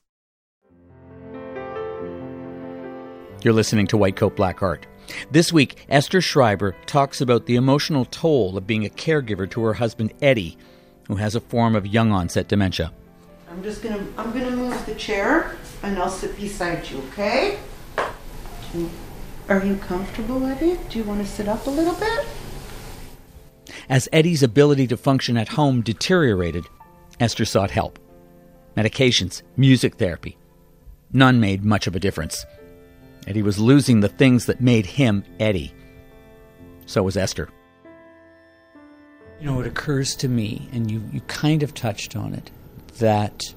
You're 3.45 3.55
listening 3.55 3.87
to 3.89 3.97
White 3.97 4.17
Coat 4.17 4.35
Black 4.37 4.63
Art. 4.63 4.87
This 5.31 5.53
week, 5.53 5.85
Esther 5.89 6.21
Schreiber 6.21 6.75
talks 6.87 7.21
about 7.21 7.47
the 7.47 7.57
emotional 7.57 8.05
toll 8.07 8.57
of 8.57 8.67
being 8.67 8.85
a 8.85 8.89
caregiver 8.89 9.49
to 9.51 9.63
her 9.63 9.75
husband 9.75 10.13
Eddi, 10.21 10.57
who 11.07 11.17
has 11.17 11.37
a 11.37 11.41
form 11.41 11.77
of 11.77 11.87
young 11.87 12.11
onset 12.11 12.49
dementia. 12.49 12.93
I'm 13.49 13.63
just 13.63 13.83
gonna 13.83 14.05
I'm 14.17 14.33
gonna 14.33 14.51
move 14.51 14.87
the 14.87 14.95
chair 14.95 15.57
and 15.83 15.99
I'll 15.99 16.09
sit 16.09 16.37
beside 16.37 16.89
you, 16.89 16.99
okay? 17.09 17.59
Are 19.49 19.65
you 19.65 19.77
comfortable, 19.77 20.41
Eddi? 20.41 20.79
Do 20.89 20.99
you 20.99 21.05
want 21.05 21.21
to 21.21 21.27
sit 21.31 21.49
up 21.49 21.67
a 21.67 21.71
little 21.71 21.95
bit? 21.95 22.27
As 23.89 24.09
Eddi's 24.13 24.43
ability 24.43 24.87
to 24.87 24.97
function 24.97 25.37
at 25.37 25.49
home 25.49 25.83
deteriorated, 25.83 26.65
Esther 27.21 27.45
sought 27.45 27.71
help. 27.71 27.99
Medications, 28.77 29.43
music 29.57 29.97
therapy. 29.97 30.39
None 31.13 31.41
made 31.41 31.65
much 31.65 31.87
of 31.87 31.95
a 31.95 32.01
difference. 32.01 32.47
Eddi 33.27 33.43
was 33.43 33.59
losing 33.59 34.01
the 34.01 34.09
things 34.09 34.47
that 34.47 34.61
made 34.61 34.87
him 34.87 35.25
Eddi. 35.39 35.73
So 36.87 37.03
was 37.03 37.17
Esther. 37.17 37.51
You 39.39 39.47
know, 39.47 39.61
it 39.61 39.67
occurs 39.67 40.17
to 40.17 40.29
me, 40.29 40.69
and 40.73 40.91
you, 40.91 41.03
you 41.13 41.21
kind 41.23 41.63
of 41.63 41.75
touched 41.75 42.17
on 42.17 42.33
it, 42.33 42.51
that 42.99 43.55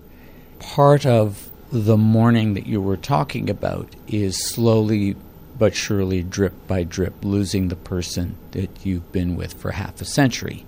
part 0.59 1.05
of 1.05 1.49
the 1.71 1.97
mourning 1.97 2.53
that 2.53 2.67
you 2.67 2.81
were 2.81 2.97
talking 2.97 3.49
about 3.49 3.89
is 4.07 4.49
slowly 4.49 5.15
but 5.57 5.75
surely, 5.75 6.21
drip 6.21 6.53
by 6.67 6.83
drip, 6.83 7.13
losing 7.23 7.69
the 7.69 7.75
person 7.75 8.35
that 8.51 8.85
you've 8.85 9.11
been 9.11 9.35
with 9.35 9.53
for 9.53 9.71
half 9.71 10.01
a 10.01 10.05
century. 10.05 10.65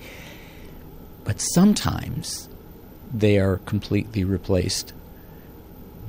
But 1.25 1.41
sometimes 1.41 2.47
they 3.13 3.37
are 3.37 3.57
completely 3.57 4.23
replaced 4.23 4.93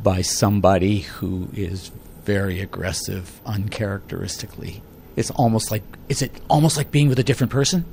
by 0.02 0.23
somebody 0.23 1.00
who 1.00 1.49
is 1.54 1.90
very 2.25 2.61
aggressive 2.61 3.40
uncharacteristically. 3.45 4.83
It's 5.16 5.30
almost 5.33 5.71
like 5.71 5.83
is 6.09 6.23
it 6.23 6.40
almost 6.49 6.76
like 6.76 6.92
being 6.92 7.09
with 7.09 7.18
a 7.18 7.25
different 7.25 7.50
person? 7.52 7.85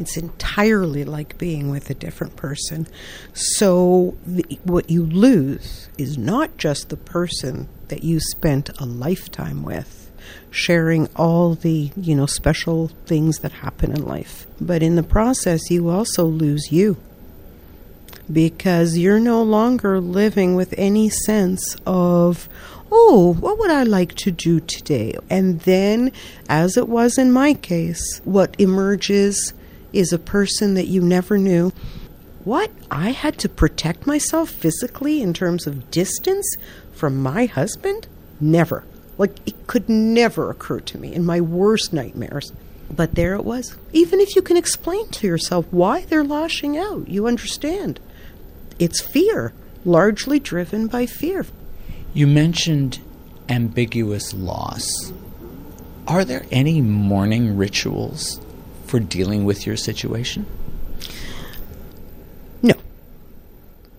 It's 0.00 0.16
entirely 0.16 1.04
like 1.04 1.38
being 1.38 1.70
with 1.70 1.88
a 1.88 1.94
different 1.94 2.34
person. 2.36 2.86
So, 3.32 4.16
the, 4.26 4.44
what 4.64 4.90
you 4.90 5.04
lose 5.04 5.88
is 5.96 6.18
not 6.18 6.56
just 6.56 6.88
the 6.88 6.96
person 6.96 7.68
that 7.88 8.02
you 8.02 8.18
spent 8.18 8.70
a 8.80 8.86
lifetime 8.86 9.62
with, 9.62 10.10
sharing 10.50 11.08
all 11.14 11.54
the, 11.54 11.92
you 11.96 12.16
know, 12.16 12.26
special 12.26 12.88
things 13.06 13.38
that 13.38 13.52
happen 13.52 13.92
in 13.92 14.04
life, 14.04 14.46
but 14.60 14.82
in 14.82 14.96
the 14.96 15.02
process, 15.02 15.70
you 15.70 15.88
also 15.88 16.24
lose 16.24 16.72
you. 16.72 16.96
Because 18.32 18.96
you're 18.96 19.20
no 19.20 19.42
longer 19.42 20.00
living 20.00 20.56
with 20.56 20.74
any 20.78 21.10
sense 21.10 21.76
of, 21.86 22.48
oh, 22.90 23.34
what 23.38 23.58
would 23.58 23.70
I 23.70 23.82
like 23.82 24.14
to 24.16 24.30
do 24.30 24.60
today? 24.60 25.14
And 25.28 25.60
then, 25.60 26.10
as 26.48 26.76
it 26.76 26.88
was 26.88 27.18
in 27.18 27.30
my 27.32 27.54
case, 27.54 28.20
what 28.24 28.58
emerges 28.58 29.52
is 29.94 30.12
a 30.12 30.18
person 30.18 30.74
that 30.74 30.88
you 30.88 31.00
never 31.00 31.38
knew. 31.38 31.72
What? 32.44 32.70
I 32.90 33.10
had 33.10 33.38
to 33.38 33.48
protect 33.48 34.06
myself 34.06 34.50
physically 34.50 35.22
in 35.22 35.32
terms 35.32 35.66
of 35.66 35.90
distance 35.90 36.56
from 36.92 37.22
my 37.22 37.46
husband? 37.46 38.06
Never. 38.40 38.84
Like, 39.16 39.36
it 39.46 39.66
could 39.66 39.88
never 39.88 40.50
occur 40.50 40.80
to 40.80 40.98
me 40.98 41.14
in 41.14 41.24
my 41.24 41.40
worst 41.40 41.92
nightmares. 41.92 42.52
But 42.90 43.14
there 43.14 43.34
it 43.34 43.44
was. 43.44 43.76
Even 43.92 44.20
if 44.20 44.36
you 44.36 44.42
can 44.42 44.56
explain 44.56 45.08
to 45.08 45.26
yourself 45.26 45.66
why 45.70 46.02
they're 46.02 46.24
lashing 46.24 46.76
out, 46.76 47.08
you 47.08 47.26
understand. 47.26 47.98
It's 48.78 49.00
fear, 49.00 49.52
largely 49.84 50.38
driven 50.38 50.86
by 50.88 51.06
fear. 51.06 51.46
You 52.12 52.26
mentioned 52.26 53.00
ambiguous 53.48 54.34
loss. 54.34 55.12
Are 56.06 56.24
there 56.24 56.44
any 56.50 56.80
mourning 56.82 57.56
rituals 57.56 58.40
for 58.94 59.00
dealing 59.00 59.44
with 59.44 59.66
your 59.66 59.76
situation? 59.76 60.46
No. 62.62 62.74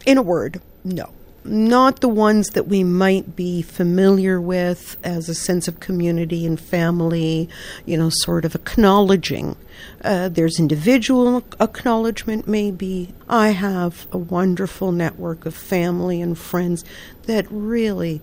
In 0.05 0.17
a 0.17 0.21
word, 0.21 0.61
no. 0.85 1.09
Not 1.43 1.99
the 1.99 2.07
ones 2.07 2.51
that 2.51 2.69
we 2.69 2.81
might 2.85 3.35
be 3.35 3.61
familiar 3.61 4.39
with 4.39 4.95
as 5.03 5.27
a 5.27 5.35
sense 5.35 5.67
of 5.67 5.81
community 5.81 6.45
and 6.45 6.57
family, 6.57 7.49
you 7.85 7.97
know, 7.97 8.09
sort 8.09 8.45
of 8.45 8.55
acknowledging. 8.55 9.57
Uh, 10.01 10.29
there's 10.29 10.61
individual 10.61 11.43
acknowledgement, 11.59 12.47
maybe. 12.47 13.13
I 13.27 13.49
have 13.49 14.07
a 14.13 14.17
wonderful 14.17 14.93
network 14.93 15.45
of 15.45 15.53
family 15.53 16.21
and 16.21 16.37
friends 16.37 16.85
that 17.23 17.45
really 17.49 18.21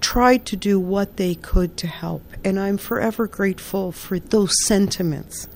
tried 0.00 0.44
to 0.46 0.56
do 0.56 0.80
what 0.80 1.16
they 1.16 1.36
could 1.36 1.76
to 1.76 1.86
help, 1.86 2.24
and 2.44 2.58
I'm 2.58 2.76
forever 2.76 3.28
grateful 3.28 3.92
for 3.92 4.18
those 4.18 4.52
sentiments 4.66 5.46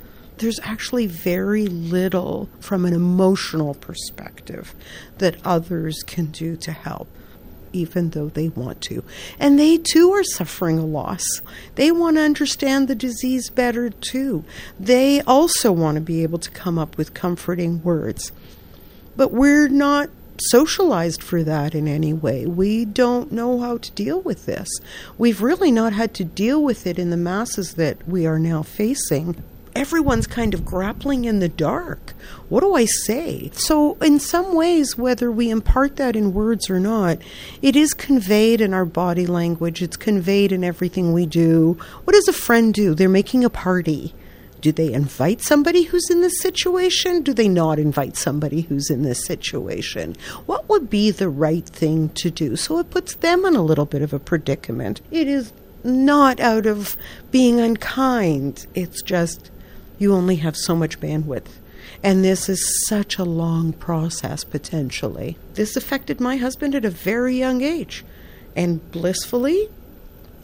there's 0.42 0.60
actually 0.62 1.06
very 1.06 1.66
little 1.66 2.48
from 2.60 2.84
an 2.84 2.92
emotional 2.92 3.74
perspective 3.74 4.74
that 5.18 5.36
others 5.44 6.02
can 6.02 6.26
do 6.26 6.56
to 6.56 6.72
help 6.72 7.08
even 7.72 8.10
though 8.10 8.28
they 8.28 8.50
want 8.50 8.82
to. 8.82 9.02
And 9.38 9.58
they 9.58 9.78
too 9.78 10.12
are 10.12 10.22
suffering 10.24 10.78
a 10.78 10.84
loss. 10.84 11.24
They 11.76 11.90
want 11.90 12.16
to 12.16 12.22
understand 12.22 12.86
the 12.86 12.94
disease 12.94 13.48
better 13.48 13.88
too. 13.88 14.44
They 14.78 15.22
also 15.22 15.72
want 15.72 15.94
to 15.94 16.02
be 16.02 16.22
able 16.22 16.38
to 16.40 16.50
come 16.50 16.78
up 16.78 16.98
with 16.98 17.14
comforting 17.14 17.82
words. 17.82 18.30
But 19.16 19.32
we're 19.32 19.68
not 19.68 20.10
socialized 20.50 21.22
for 21.22 21.42
that 21.44 21.74
in 21.74 21.86
any 21.86 22.12
way. 22.12 22.46
We 22.46 22.84
don't 22.84 23.32
know 23.32 23.60
how 23.60 23.78
to 23.78 23.90
deal 23.92 24.20
with 24.20 24.46
this. 24.46 24.68
We've 25.16 25.40
really 25.40 25.70
not 25.70 25.92
had 25.92 26.14
to 26.14 26.24
deal 26.24 26.62
with 26.62 26.86
it 26.86 26.98
in 26.98 27.10
the 27.10 27.16
masses 27.16 27.74
that 27.74 28.06
we 28.08 28.26
are 28.26 28.38
now 28.38 28.62
facing 28.62 29.42
everyone's 29.74 30.26
kind 30.26 30.54
of 30.54 30.64
grappling 30.64 31.24
in 31.24 31.38
the 31.38 31.48
dark. 31.48 32.14
What 32.48 32.60
do 32.60 32.74
I 32.74 32.84
say? 32.84 33.50
So, 33.54 33.94
in 33.94 34.18
some 34.18 34.54
ways, 34.54 34.96
whether 34.96 35.30
we 35.30 35.50
impart 35.50 35.96
that 35.96 36.16
in 36.16 36.34
words 36.34 36.68
or 36.70 36.78
not, 36.78 37.18
it 37.60 37.76
is 37.76 37.94
conveyed 37.94 38.60
in 38.60 38.74
our 38.74 38.84
body 38.84 39.26
language, 39.26 39.82
it's 39.82 39.96
conveyed 39.96 40.52
in 40.52 40.64
everything 40.64 41.12
we 41.12 41.26
do. 41.26 41.78
What 42.04 42.14
does 42.14 42.28
a 42.28 42.32
friend 42.32 42.74
do? 42.74 42.94
They're 42.94 43.08
making 43.08 43.44
a 43.44 43.50
party. 43.50 44.14
Do 44.60 44.70
they 44.70 44.92
invite 44.92 45.42
somebody 45.42 45.82
who's 45.82 46.08
in 46.08 46.20
this 46.20 46.40
situation? 46.40 47.22
Do 47.22 47.34
they 47.34 47.48
not 47.48 47.80
invite 47.80 48.16
somebody 48.16 48.60
who's 48.60 48.90
in 48.90 49.02
this 49.02 49.26
situation? 49.26 50.14
What 50.46 50.68
would 50.68 50.88
be 50.88 51.10
the 51.10 51.28
right 51.28 51.66
thing 51.66 52.10
to 52.10 52.30
do? 52.30 52.54
So 52.54 52.78
it 52.78 52.90
puts 52.90 53.16
them 53.16 53.44
in 53.44 53.56
a 53.56 53.62
little 53.62 53.86
bit 53.86 54.02
of 54.02 54.12
a 54.12 54.20
predicament. 54.20 55.00
It 55.10 55.26
is 55.26 55.52
not 55.84 56.38
out 56.38 56.66
of 56.66 56.96
being 57.30 57.60
unkind, 57.60 58.66
it's 58.74 59.02
just 59.02 59.50
you 60.02 60.12
only 60.14 60.36
have 60.36 60.56
so 60.56 60.74
much 60.74 61.00
bandwidth. 61.00 61.48
And 62.02 62.24
this 62.24 62.48
is 62.48 62.86
such 62.86 63.16
a 63.16 63.24
long 63.24 63.72
process 63.72 64.44
potentially. 64.44 65.38
This 65.54 65.76
affected 65.76 66.20
my 66.20 66.36
husband 66.36 66.74
at 66.74 66.84
a 66.84 66.90
very 66.90 67.36
young 67.36 67.62
age. 67.62 68.04
And 68.56 68.90
blissfully, 68.90 69.68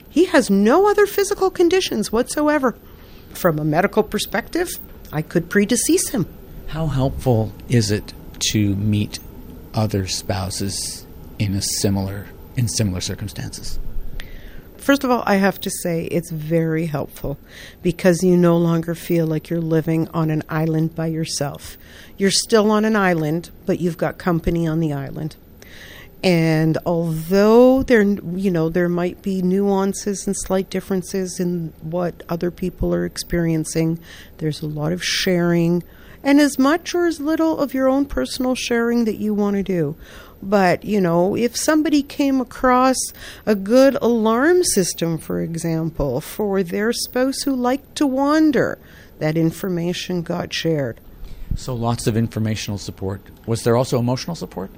he 0.09 0.27
has 0.27 0.49
no 0.49 0.89
other 0.89 1.07
physical 1.07 1.51
conditions 1.51 2.13
whatsoever. 2.13 2.77
From 3.31 3.59
a 3.59 3.65
medical 3.65 4.03
perspective, 4.03 4.71
I 5.13 5.23
could 5.23 5.51
predecease 5.51 6.11
him. 6.11 6.27
How 6.69 6.87
helpful 6.87 7.53
is 7.69 7.91
it 7.91 8.13
to 8.53 8.75
meet 8.77 9.19
other 9.75 10.07
spouses 10.07 11.07
in 11.39 11.55
a 11.55 11.63
similar 11.63 12.27
in 12.57 12.69
similar 12.69 13.01
circumstances? 13.01 13.79
First 14.89 15.05
of 15.05 15.11
all, 15.11 15.23
I 15.27 15.35
have 15.35 15.61
to 15.61 15.71
say 15.83 16.05
it's 16.05 16.31
very 16.31 16.87
helpful 16.87 17.37
because 17.83 18.23
you 18.23 18.39
no 18.39 18.57
longer 18.57 18.95
feel 18.95 19.27
like 19.27 19.51
you're 19.51 19.61
living 19.61 20.09
on 20.15 20.31
an 20.31 20.43
island 20.49 20.95
by 20.95 21.09
yourself. 21.09 21.77
You're 22.17 22.31
still 22.31 22.71
on 22.71 22.87
an 22.87 22.97
island, 22.97 23.51
but 23.67 23.81
you've 23.81 23.99
got 23.99 24.17
company 24.17 24.67
on 24.67 24.81
the 24.81 24.95
island. 24.95 25.37
And 26.25 26.79
although 26.87 27.83
there, 27.83 28.01
you 28.01 28.51
know, 28.51 28.71
there 28.71 28.89
might 28.89 29.21
be 29.21 29.43
nuances 29.43 30.27
and 30.27 30.35
slight 30.35 30.71
differences 30.71 31.39
in 31.39 31.75
what 31.83 32.23
other 32.31 32.51
people 32.51 32.95
are 32.95 33.05
experiencing, 33.05 33.99
there's 34.39 34.63
a 34.63 34.67
lot 34.67 34.93
of 34.93 35.05
sharing, 35.05 35.83
and 36.23 36.41
as 36.41 36.59
much 36.59 36.95
or 36.95 37.07
as 37.07 37.21
little 37.21 37.59
of 37.59 37.75
your 37.75 37.89
own 37.89 38.07
personal 38.07 38.55
sharing 38.55 39.05
that 39.05 39.19
you 39.19 39.35
want 39.35 39.57
to 39.57 39.63
do. 39.63 39.97
But, 40.43 40.85
you 40.85 41.01
know, 41.01 41.37
if 41.37 41.57
somebody 41.57 42.03
came 42.03 42.41
across 42.41 42.97
a 43.45 43.55
good 43.55 43.97
alarm 44.01 44.63
system, 44.63 45.19
for 45.19 45.41
example, 45.41 46.21
for 46.21 46.63
their 46.63 46.93
spouse 46.93 47.43
who 47.43 47.55
liked 47.55 47.97
to 47.97 48.07
wander, 48.07 48.79
that 49.19 49.37
information 49.37 50.23
got 50.23 50.53
shared. 50.55 51.01
So 51.57 51.75
lots 51.75 52.07
of 52.07 52.17
informational 52.17 52.79
support. 52.79 53.21
Was 53.47 53.65
there 53.65 53.77
also 53.77 53.99
emotional 53.99 54.37
support? 54.37 54.71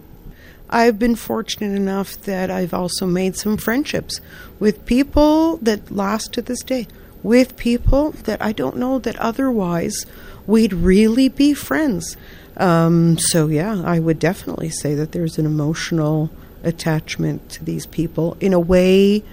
I've 0.70 0.98
been 0.98 1.16
fortunate 1.16 1.74
enough 1.76 2.12
that 2.22 2.50
I've 2.50 2.72
also 2.72 3.04
made 3.04 3.36
some 3.36 3.56
friendships 3.56 4.20
with 4.58 4.86
people 4.86 5.56
that 5.58 5.90
last 5.90 6.32
to 6.34 6.42
this 6.42 6.62
day, 6.62 6.86
with 7.22 7.56
people 7.56 8.12
that 8.12 8.40
I 8.40 8.52
don't 8.52 8.76
know 8.76 8.98
that 9.00 9.16
otherwise 9.16 10.06
we'd 10.46 10.72
really 10.72 11.28
be 11.28 11.54
friends. 11.54 12.16
Um, 12.60 13.16
so, 13.18 13.48
yeah, 13.48 13.82
I 13.84 13.98
would 13.98 14.18
definitely 14.18 14.68
say 14.68 14.94
that 14.94 15.12
there's 15.12 15.38
an 15.38 15.46
emotional 15.46 16.30
attachment 16.62 17.48
to 17.50 17.64
these 17.64 17.86
people 17.86 18.36
in 18.38 18.52
a 18.52 18.60
way 18.60 19.24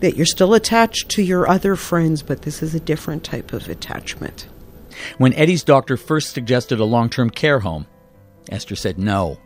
that 0.00 0.16
you're 0.16 0.26
still 0.26 0.54
attached 0.54 1.08
to 1.10 1.22
your 1.22 1.48
other 1.48 1.76
friends, 1.76 2.22
but 2.22 2.42
this 2.42 2.62
is 2.62 2.74
a 2.74 2.80
different 2.80 3.22
type 3.22 3.52
of 3.52 3.68
attachment. 3.68 4.48
When 5.18 5.32
Eddi's 5.32 5.62
doctor 5.62 5.96
first 5.96 6.32
suggested 6.32 6.80
a 6.80 6.84
long 6.84 7.08
term 7.08 7.30
care 7.30 7.60
home, 7.60 7.86
Esther 8.50 8.76
said 8.76 8.98
no. 8.98 9.38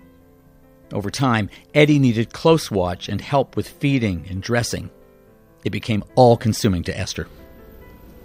Over 0.93 1.11
time, 1.11 1.51
Eddi 1.75 2.01
needed 2.01 2.33
close 2.33 2.71
watch 2.71 3.09
and 3.09 3.21
help 3.21 3.57
with 3.57 3.69
feeding 3.69 4.27
and 4.29 4.43
dressing. 4.43 4.91
It 5.65 5.71
became 5.71 6.05
all 6.15 6.37
consuming 6.37 6.83
to 6.85 6.99
Esther. 6.99 7.29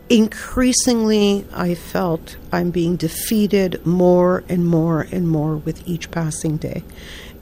Increasingly 0.10 1.46
I 1.54 1.76
felt 1.76 2.38
I'm 2.52 2.72
being 2.72 2.96
defeated 2.96 3.86
more 3.86 4.44
and 4.48 4.66
more 4.66 5.08
and 5.12 5.28
more 5.28 5.58
with 5.58 5.88
each 5.88 6.12
passing 6.12 6.58
day. 6.58 6.84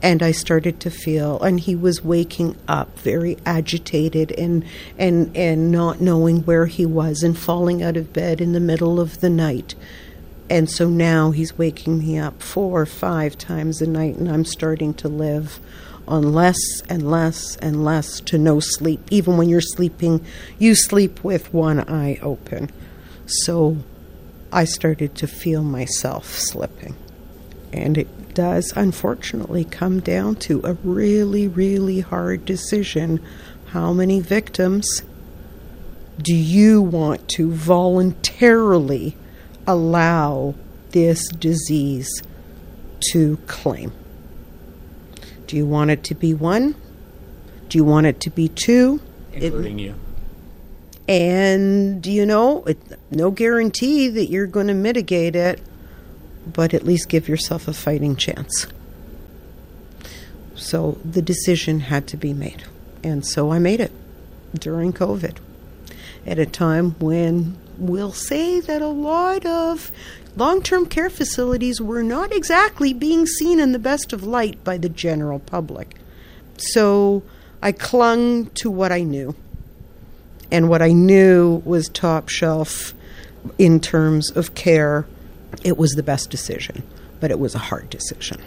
And 0.02 0.22
I 0.22 0.32
started 0.32 0.78
to 0.80 0.90
feel 0.90 1.40
and 1.40 1.58
he 1.58 1.74
was 1.74 2.04
waking 2.04 2.56
up 2.68 2.98
very 2.98 3.38
agitated 3.46 4.30
and 4.32 4.64
and 4.98 5.34
and 5.36 5.70
not 5.70 6.00
knowing 6.00 6.42
where 6.42 6.66
he 6.66 6.84
was 6.84 7.22
and 7.22 7.36
falling 7.36 7.82
out 7.82 7.96
of 7.96 8.12
bed 8.12 8.40
in 8.40 8.52
the 8.52 8.60
middle 8.60 9.00
of 9.00 9.20
the 9.20 9.30
night. 9.30 9.74
And 10.50 10.70
so 10.70 10.88
now 10.88 11.30
he's 11.30 11.58
waking 11.58 11.98
me 11.98 12.18
up 12.18 12.42
four 12.42 12.82
or 12.82 12.86
five 12.86 13.38
times 13.38 13.80
a 13.80 13.86
night 13.86 14.16
and 14.16 14.30
I'm 14.30 14.44
starting 14.44 14.92
to 14.94 15.08
live 15.08 15.60
on 16.08 16.32
less 16.32 16.82
and 16.88 17.10
less 17.10 17.56
and 17.56 17.84
less 17.84 18.20
to 18.20 18.38
no 18.38 18.60
sleep. 18.60 19.00
Even 19.10 19.36
when 19.36 19.48
you're 19.48 19.60
sleeping, 19.60 20.24
you 20.58 20.74
sleep 20.74 21.22
with 21.24 21.52
one 21.52 21.80
eye 21.88 22.18
open. 22.22 22.70
So 23.26 23.78
I 24.52 24.64
started 24.64 25.14
to 25.16 25.26
feel 25.26 25.62
myself 25.62 26.26
slipping. 26.26 26.96
And 27.72 27.98
it 27.98 28.34
does 28.34 28.72
unfortunately 28.76 29.64
come 29.64 30.00
down 30.00 30.36
to 30.36 30.60
a 30.64 30.74
really, 30.74 31.48
really 31.48 32.00
hard 32.00 32.44
decision. 32.44 33.20
How 33.68 33.92
many 33.92 34.20
victims 34.20 35.02
do 36.18 36.34
you 36.34 36.80
want 36.80 37.28
to 37.30 37.50
voluntarily 37.50 39.16
allow 39.66 40.54
this 40.90 41.28
disease 41.28 42.22
to 43.10 43.36
claim? 43.46 43.92
Do 45.46 45.56
you 45.56 45.66
want 45.66 45.90
it 45.90 46.02
to 46.04 46.14
be 46.14 46.34
one? 46.34 46.74
Do 47.68 47.78
you 47.78 47.84
want 47.84 48.06
it 48.06 48.20
to 48.20 48.30
be 48.30 48.48
two? 48.48 49.00
Including 49.32 49.80
it, 49.80 49.82
you. 49.82 49.94
And, 51.08 52.04
you 52.04 52.26
know, 52.26 52.64
it, 52.64 52.78
no 53.10 53.30
guarantee 53.30 54.08
that 54.08 54.26
you're 54.26 54.46
going 54.46 54.66
to 54.66 54.74
mitigate 54.74 55.36
it, 55.36 55.60
but 56.46 56.74
at 56.74 56.82
least 56.82 57.08
give 57.08 57.28
yourself 57.28 57.68
a 57.68 57.72
fighting 57.72 58.16
chance. 58.16 58.66
So 60.54 60.98
the 61.04 61.22
decision 61.22 61.80
had 61.80 62.08
to 62.08 62.16
be 62.16 62.32
made. 62.32 62.64
And 63.04 63.24
so 63.24 63.52
I 63.52 63.58
made 63.58 63.80
it 63.80 63.92
during 64.58 64.92
COVID 64.92 65.36
at 66.26 66.38
a 66.38 66.46
time 66.46 66.92
when 66.98 67.56
we'll 67.78 68.12
say 68.12 68.58
that 68.60 68.82
a 68.82 68.88
lot 68.88 69.46
of 69.46 69.92
long 70.36 70.62
term 70.62 70.86
care 70.86 71.10
facilities 71.10 71.80
were 71.80 72.02
not 72.02 72.32
exactly 72.32 72.92
being 72.92 73.26
seen 73.26 73.58
in 73.58 73.72
the 73.72 73.78
best 73.78 74.12
of 74.12 74.22
light 74.22 74.62
by 74.62 74.76
the 74.76 74.88
general 74.88 75.38
public. 75.38 75.96
So 76.58 77.22
I 77.62 77.72
clung 77.72 78.46
to 78.56 78.70
what 78.70 78.92
I 78.92 79.02
knew. 79.02 79.34
And 80.50 80.68
what 80.68 80.80
I 80.82 80.92
knew 80.92 81.62
was 81.64 81.88
top 81.88 82.28
shelf 82.28 82.94
in 83.58 83.80
terms 83.80 84.30
of 84.30 84.54
care. 84.54 85.06
It 85.64 85.76
was 85.76 85.92
the 85.92 86.02
best 86.02 86.30
decision, 86.30 86.82
but 87.20 87.30
it 87.30 87.38
was 87.38 87.54
a 87.54 87.58
hard 87.58 87.90
decision. 87.90 88.40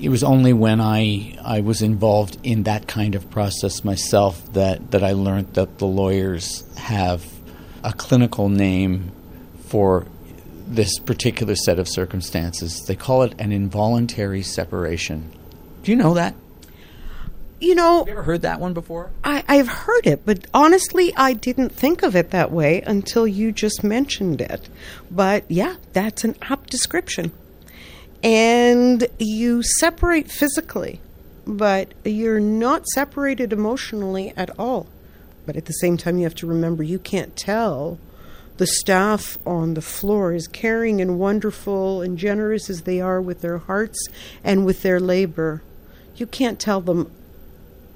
It 0.00 0.08
was 0.10 0.22
only 0.22 0.52
when 0.52 0.80
I, 0.80 1.36
I 1.42 1.60
was 1.60 1.82
involved 1.82 2.38
in 2.44 2.62
that 2.62 2.86
kind 2.86 3.14
of 3.14 3.28
process 3.30 3.84
myself 3.84 4.52
that, 4.52 4.92
that 4.92 5.02
I 5.02 5.12
learned 5.12 5.54
that 5.54 5.78
the 5.78 5.86
lawyers 5.86 6.64
have 6.76 7.26
a 7.82 7.92
clinical 7.92 8.48
name 8.48 9.10
for 9.68 10.06
this 10.66 10.98
particular 10.98 11.54
set 11.54 11.78
of 11.78 11.88
circumstances. 11.88 12.84
They 12.86 12.96
call 12.96 13.22
it 13.22 13.34
an 13.38 13.52
involuntary 13.52 14.42
separation. 14.42 15.32
Do 15.82 15.90
you 15.90 15.96
know 15.96 16.14
that? 16.14 16.34
You 17.60 17.74
know, 17.74 17.98
Have 18.00 18.06
you 18.06 18.12
ever 18.12 18.22
heard 18.22 18.42
that 18.42 18.60
one 18.60 18.72
before? 18.72 19.10
I, 19.24 19.42
I've 19.48 19.66
heard 19.66 20.06
it, 20.06 20.22
but 20.24 20.46
honestly, 20.54 21.12
I 21.16 21.32
didn't 21.32 21.70
think 21.70 22.02
of 22.02 22.14
it 22.14 22.30
that 22.30 22.52
way 22.52 22.82
until 22.82 23.26
you 23.26 23.50
just 23.50 23.82
mentioned 23.82 24.40
it. 24.40 24.68
But 25.10 25.44
yeah, 25.50 25.76
that's 25.92 26.22
an 26.22 26.36
apt 26.42 26.70
description. 26.70 27.32
And 28.22 29.08
you 29.18 29.62
separate 29.62 30.30
physically, 30.30 31.00
but 31.46 31.92
you're 32.04 32.40
not 32.40 32.86
separated 32.88 33.52
emotionally 33.52 34.32
at 34.36 34.50
all. 34.58 34.86
But 35.44 35.56
at 35.56 35.64
the 35.64 35.72
same 35.72 35.96
time, 35.96 36.18
you 36.18 36.24
have 36.24 36.34
to 36.36 36.46
remember 36.46 36.84
you 36.84 36.98
can't 36.98 37.34
tell 37.34 37.98
the 38.58 38.66
staff 38.66 39.38
on 39.46 39.74
the 39.74 39.80
floor, 39.80 40.32
as 40.32 40.46
caring 40.46 41.00
and 41.00 41.18
wonderful 41.18 42.02
and 42.02 42.18
generous 42.18 42.68
as 42.68 42.82
they 42.82 43.00
are 43.00 43.20
with 43.20 43.40
their 43.40 43.58
hearts 43.58 44.06
and 44.44 44.66
with 44.66 44.82
their 44.82 45.00
labor, 45.00 45.62
you 46.16 46.26
can't 46.26 46.58
tell 46.58 46.80
them, 46.80 47.10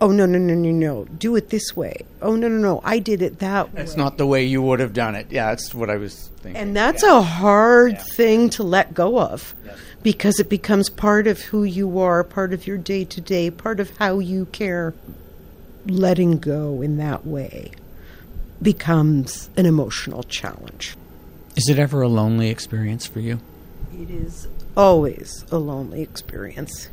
oh, 0.01 0.12
no, 0.12 0.25
no, 0.25 0.38
no, 0.38 0.55
no, 0.55 0.70
no, 0.70 1.05
do 1.05 1.35
it 1.37 1.51
this 1.51 1.77
way. 1.77 1.96
Oh, 2.20 2.37
no, 2.37 2.48
no, 2.48 2.59
no, 2.59 2.81
I 2.85 3.01
did 3.01 3.22
it 3.22 3.40
that 3.40 3.75
way. 3.75 3.83
It's 3.83 3.96
not 3.96 4.18
the 4.18 4.27
way 4.27 4.44
you 4.44 4.62
would 4.62 4.79
have 4.79 4.94
done 4.94 5.16
it. 5.16 5.27
Yeah, 5.31 5.51
that's 5.51 5.75
what 5.75 5.90
I 5.90 5.96
was 5.96 6.29
thinking. 6.38 6.61
And 6.61 6.77
that's 6.77 7.03
yeah. 7.03 7.18
a 7.18 7.22
hard 7.22 7.92
yeah. 7.92 8.03
thing 8.14 8.51
to 8.51 8.62
let 8.62 8.94
go 8.94 9.20
of 9.20 9.55
yes. 9.64 9.79
because 10.03 10.38
it 10.38 10.48
becomes 10.48 10.88
part 10.88 11.27
of 11.27 11.40
who 11.40 11.64
you 11.64 11.98
are, 11.98 12.22
part 12.22 12.53
of 12.53 12.68
your 12.68 12.79
day 12.79 13.05
to 13.05 13.20
day, 13.20 13.51
part 13.51 13.81
of 13.81 13.96
how 13.98 14.20
you 14.20 14.46
care. 14.46 14.94
Letting 15.85 16.38
go 16.38 16.81
in 16.81 16.96
that 16.98 17.27
way 17.27 17.72
becomes 18.62 19.51
an 19.57 19.66
emotional 19.66 20.22
challenge. 20.22 20.96
Is 21.57 21.68
it 21.68 21.79
ever 21.79 22.03
a 22.03 22.09
lonely 22.09 22.48
experience 22.48 23.07
for 23.07 23.20
you? 23.20 23.40
It 23.92 24.11
is 24.11 24.48
always 24.77 25.44
a 25.51 25.59
lonely 25.59 26.01
experience. 26.01 26.88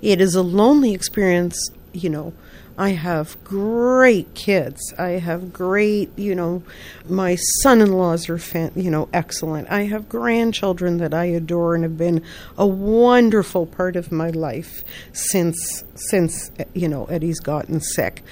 It 0.00 0.20
is 0.20 0.34
a 0.34 0.42
lonely 0.42 0.94
experience, 0.94 1.70
you 1.92 2.08
know. 2.08 2.32
I 2.78 2.90
have 2.90 3.36
great 3.44 4.32
kids. 4.34 4.94
I 4.98 5.10
have 5.10 5.52
great, 5.52 6.10
you 6.18 6.34
know, 6.34 6.62
my 7.06 7.36
son-in-laws 7.62 8.30
are, 8.30 8.38
fan, 8.38 8.72
you 8.74 8.90
know, 8.90 9.10
excellent. 9.12 9.70
I 9.70 9.82
have 9.82 10.08
grandchildren 10.08 10.96
that 10.96 11.12
I 11.12 11.26
adore 11.26 11.74
and 11.74 11.84
have 11.84 11.98
been 11.98 12.22
a 12.56 12.66
wonderful 12.66 13.66
part 13.66 13.94
of 13.94 14.10
my 14.10 14.30
life 14.30 14.84
since 15.12 15.84
since 15.94 16.50
you 16.72 16.88
know 16.88 17.04
Eddi's 17.06 17.40
gotten 17.40 17.80
sick 17.80 18.22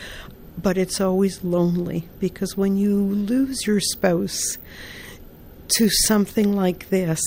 but 0.63 0.79
it's 0.79 1.01
always 1.01 1.43
lonely 1.45 2.09
because 2.19 2.57
when 2.57 2.77
you 2.77 2.97
lose 2.97 3.67
your 3.67 3.81
spouse 3.81 4.59
to 5.77 5.89
something 5.89 6.55
like 6.55 6.89
this, 6.91 7.21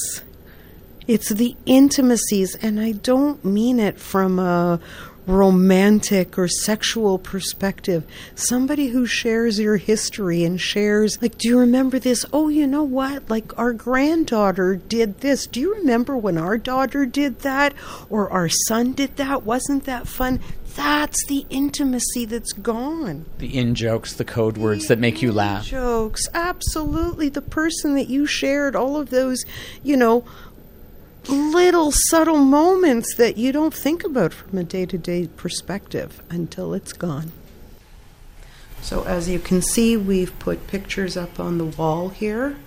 it's 1.07 1.29
the 1.29 1.55
intimacies, 1.65 2.55
and 2.55 2.79
I 2.79 2.93
don't 2.93 3.43
mean 3.43 3.79
it 3.79 3.99
from 3.99 4.39
a 4.39 4.79
romantic 5.25 6.37
or 6.37 6.47
sexual 6.47 7.17
perspective. 7.17 8.03
Somebody 8.35 8.87
who 8.87 9.05
shares 9.05 9.59
your 9.59 9.77
history 9.77 10.43
and 10.43 10.59
shares, 10.59 11.21
like, 11.21 11.37
do 11.37 11.47
you 11.47 11.59
remember 11.59 11.99
this? 11.99 12.25
Oh, 12.33 12.49
you 12.49 12.67
know 12.67 12.83
what? 12.83 13.29
Like, 13.29 13.57
our 13.57 13.73
granddaughter 13.73 14.75
did 14.75 15.21
this. 15.21 15.47
Do 15.47 15.59
you 15.59 15.75
remember 15.75 16.17
when 16.17 16.37
our 16.37 16.57
daughter 16.57 17.05
did 17.05 17.39
that? 17.39 17.73
Or 18.09 18.29
our 18.29 18.49
son 18.67 18.93
did 18.93 19.17
that? 19.17 19.43
Wasn't 19.43 19.85
that 19.85 20.07
fun? 20.07 20.39
That's 20.75 21.23
the 21.27 21.45
intimacy 21.51 22.25
that's 22.25 22.51
gone. 22.51 23.25
The 23.37 23.55
in 23.55 23.75
jokes, 23.75 24.13
the 24.13 24.25
code 24.25 24.57
words 24.57 24.87
the 24.87 24.95
that 24.95 24.99
make 24.99 25.21
you 25.21 25.31
laugh. 25.31 25.65
Jokes, 25.65 26.27
absolutely. 26.33 27.29
The 27.29 27.43
person 27.43 27.93
that 27.93 28.09
you 28.09 28.25
shared 28.25 28.75
all 28.75 28.99
of 28.99 29.11
those, 29.11 29.43
you 29.83 29.95
know, 29.95 30.25
little 31.29 31.91
subtle 31.91 32.37
moments 32.37 33.15
that 33.15 33.37
you 33.37 33.51
don't 33.51 33.73
think 33.73 34.03
about 34.03 34.33
from 34.33 34.57
a 34.57 34.63
day 34.63 34.85
to 34.85 34.97
day 34.97 35.27
perspective 35.27 36.21
until 36.29 36.73
it's 36.73 36.93
gone. 36.93 37.31
So, 38.81 39.03
as 39.03 39.29
you 39.29 39.39
can 39.39 39.61
see, 39.61 39.95
we've 39.95 40.37
put 40.39 40.67
pictures 40.67 41.15
up 41.15 41.39
on 41.39 41.57
the 41.57 41.65
wall 41.65 42.09
here 42.09 42.57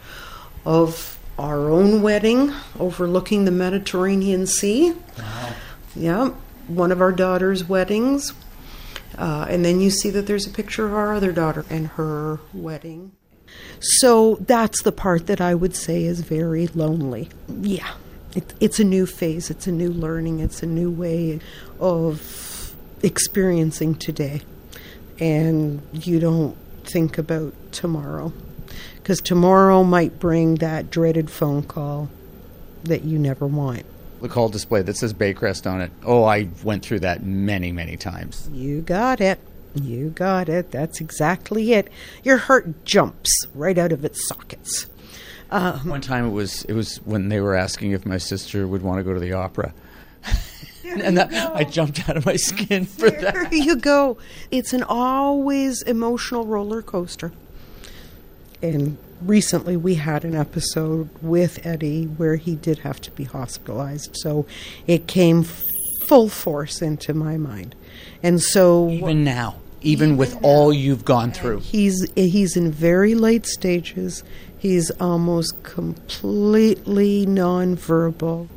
of 0.64 1.18
our 1.38 1.68
own 1.68 2.00
wedding 2.00 2.52
overlooking 2.78 3.44
the 3.44 3.50
Mediterranean 3.50 4.46
Sea. 4.46 4.92
Wow. 5.18 5.52
Yeah, 5.94 6.28
one 6.68 6.90
of 6.92 7.00
our 7.00 7.12
daughter's 7.12 7.68
weddings. 7.68 8.32
Uh, 9.18 9.46
and 9.48 9.64
then 9.64 9.80
you 9.80 9.90
see 9.90 10.10
that 10.10 10.26
there's 10.26 10.46
a 10.46 10.50
picture 10.50 10.86
of 10.86 10.94
our 10.94 11.14
other 11.14 11.32
daughter 11.32 11.64
and 11.70 11.88
her 11.88 12.40
wedding. 12.52 13.12
So 13.80 14.36
that's 14.36 14.82
the 14.82 14.92
part 14.92 15.26
that 15.26 15.40
I 15.40 15.54
would 15.54 15.74
say 15.74 16.04
is 16.04 16.20
very 16.20 16.66
lonely. 16.68 17.30
Yeah, 17.48 17.94
it, 18.36 18.54
it's 18.60 18.78
a 18.78 18.84
new 18.84 19.06
phase, 19.06 19.50
it's 19.50 19.66
a 19.66 19.72
new 19.72 19.90
learning, 19.90 20.40
it's 20.40 20.62
a 20.62 20.66
new 20.66 20.90
way 20.90 21.40
of 21.80 22.74
experiencing 23.02 23.96
today. 23.96 24.42
And 25.18 25.82
you 25.92 26.20
don't 26.20 26.56
think 26.84 27.18
about 27.18 27.54
tomorrow. 27.72 28.32
Because 28.96 29.20
tomorrow 29.20 29.82
might 29.82 30.18
bring 30.18 30.56
that 30.56 30.90
dreaded 30.90 31.30
phone 31.30 31.62
call 31.62 32.10
that 32.84 33.02
you 33.04 33.18
never 33.18 33.46
want 33.46 33.84
the 34.20 34.28
call 34.28 34.48
display 34.48 34.82
that 34.82 34.96
says 34.96 35.14
Baycrest 35.14 35.70
on 35.70 35.80
it. 35.80 35.90
Oh, 36.04 36.24
I 36.24 36.48
went 36.64 36.84
through 36.84 37.00
that 37.00 37.22
many, 37.22 37.72
many 37.72 37.96
times. 37.96 38.48
You 38.52 38.82
got 38.82 39.20
it. 39.20 39.38
You 39.74 40.10
got 40.10 40.48
it. 40.48 40.70
That's 40.70 41.00
exactly 41.00 41.74
it. 41.74 41.88
Your 42.24 42.38
heart 42.38 42.84
jumps 42.84 43.30
right 43.54 43.76
out 43.76 43.92
of 43.92 44.04
its 44.04 44.26
sockets. 44.26 44.86
Um, 45.50 45.88
One 45.88 46.00
time 46.00 46.26
it 46.26 46.32
was 46.32 46.64
it 46.64 46.72
was 46.72 46.96
when 47.04 47.28
they 47.28 47.40
were 47.40 47.54
asking 47.54 47.92
if 47.92 48.04
my 48.04 48.18
sister 48.18 48.66
would 48.66 48.82
want 48.82 48.98
to 48.98 49.04
go 49.04 49.12
to 49.14 49.20
the 49.20 49.32
opera. 49.32 49.72
and 50.84 51.16
that, 51.18 51.32
I 51.54 51.64
jumped 51.64 52.08
out 52.08 52.16
of 52.16 52.26
my 52.26 52.36
skin 52.36 52.84
for 52.84 53.10
there 53.10 53.20
that. 53.20 53.34
There 53.34 53.54
you 53.62 53.76
go. 53.76 54.18
It's 54.50 54.72
an 54.72 54.82
always 54.82 55.82
emotional 55.82 56.46
roller 56.46 56.82
coaster. 56.82 57.32
And 58.62 58.98
recently 59.22 59.76
we 59.76 59.94
had 59.96 60.24
an 60.24 60.34
episode 60.34 61.08
with 61.22 61.62
Eddi 61.62 62.16
where 62.16 62.36
he 62.36 62.54
did 62.54 62.78
have 62.80 63.00
to 63.02 63.10
be 63.12 63.24
hospitalized. 63.24 64.16
So 64.16 64.46
it 64.86 65.06
came 65.06 65.44
full 66.06 66.28
force 66.28 66.82
into 66.82 67.14
my 67.14 67.36
mind. 67.36 67.74
And 68.22 68.40
so 68.42 68.88
even 68.90 69.24
now, 69.24 69.56
even, 69.82 70.10
even 70.10 70.16
with 70.16 70.34
now, 70.34 70.40
all 70.42 70.72
you've 70.72 71.04
gone 71.04 71.32
through. 71.32 71.60
He's 71.60 72.10
he's 72.14 72.56
in 72.56 72.72
very 72.72 73.14
late 73.14 73.46
stages. 73.46 74.24
He's 74.66 74.90
almost 74.90 75.62
completely 75.62 77.24
nonverbal. 77.24 78.48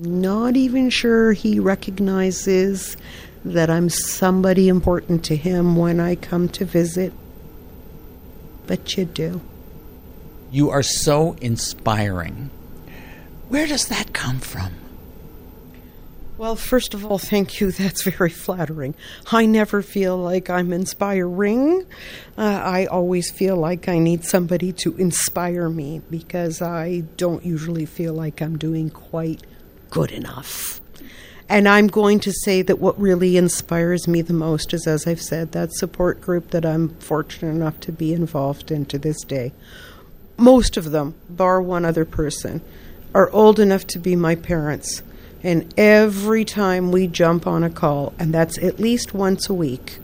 Not 0.00 0.56
even 0.56 0.90
sure 0.90 1.30
he 1.34 1.60
recognizes 1.60 2.96
that 3.44 3.70
I'm 3.70 3.90
somebody 3.90 4.66
important 4.66 5.24
to 5.26 5.36
him 5.36 5.76
when 5.76 6.00
I 6.00 6.16
come 6.16 6.48
to 6.48 6.64
visit. 6.64 7.12
But 8.66 8.96
you 8.96 9.04
do. 9.04 9.40
You 10.50 10.70
are 10.70 10.82
so 10.82 11.36
inspiring. 11.40 12.50
Where 13.50 13.68
does 13.68 13.86
that 13.86 14.12
come 14.12 14.40
from? 14.40 14.72
Well, 16.40 16.56
first 16.56 16.94
of 16.94 17.04
all, 17.04 17.18
thank 17.18 17.60
you. 17.60 17.70
That's 17.70 18.02
very 18.02 18.30
flattering. 18.30 18.94
I 19.30 19.44
never 19.44 19.82
feel 19.82 20.16
like 20.16 20.48
I'm 20.48 20.72
inspiring. 20.72 21.84
Uh, 22.38 22.62
I 22.64 22.86
always 22.86 23.30
feel 23.30 23.58
like 23.58 23.90
I 23.90 23.98
need 23.98 24.24
somebody 24.24 24.72
to 24.84 24.96
inspire 24.96 25.68
me 25.68 26.00
because 26.08 26.62
I 26.62 27.00
don't 27.18 27.44
usually 27.44 27.84
feel 27.84 28.14
like 28.14 28.40
I'm 28.40 28.56
doing 28.56 28.88
quite 28.88 29.42
good 29.90 30.10
enough. 30.12 30.80
And 31.46 31.68
I'm 31.68 31.88
going 31.88 32.20
to 32.20 32.32
say 32.32 32.62
that 32.62 32.78
what 32.78 32.98
really 32.98 33.36
inspires 33.36 34.08
me 34.08 34.22
the 34.22 34.32
most 34.32 34.72
is, 34.72 34.86
as 34.86 35.06
I've 35.06 35.20
said, 35.20 35.52
that 35.52 35.74
support 35.74 36.22
group 36.22 36.52
that 36.52 36.64
I'm 36.64 36.88
fortunate 37.00 37.50
enough 37.50 37.80
to 37.80 37.92
be 37.92 38.14
involved 38.14 38.70
in 38.70 38.86
to 38.86 38.98
this 38.98 39.22
day. 39.24 39.52
Most 40.38 40.78
of 40.78 40.90
them, 40.90 41.16
bar 41.28 41.60
one 41.60 41.84
other 41.84 42.06
person, 42.06 42.62
are 43.14 43.28
old 43.28 43.60
enough 43.60 43.86
to 43.88 43.98
be 43.98 44.16
my 44.16 44.36
parents. 44.36 45.02
And 45.42 45.72
every 45.78 46.44
time 46.44 46.92
we 46.92 47.06
jump 47.06 47.46
on 47.46 47.64
a 47.64 47.70
call, 47.70 48.12
and 48.18 48.32
that's 48.32 48.58
at 48.58 48.78
least 48.78 49.14
once 49.14 49.48
a 49.48 49.54
week, 49.54 49.98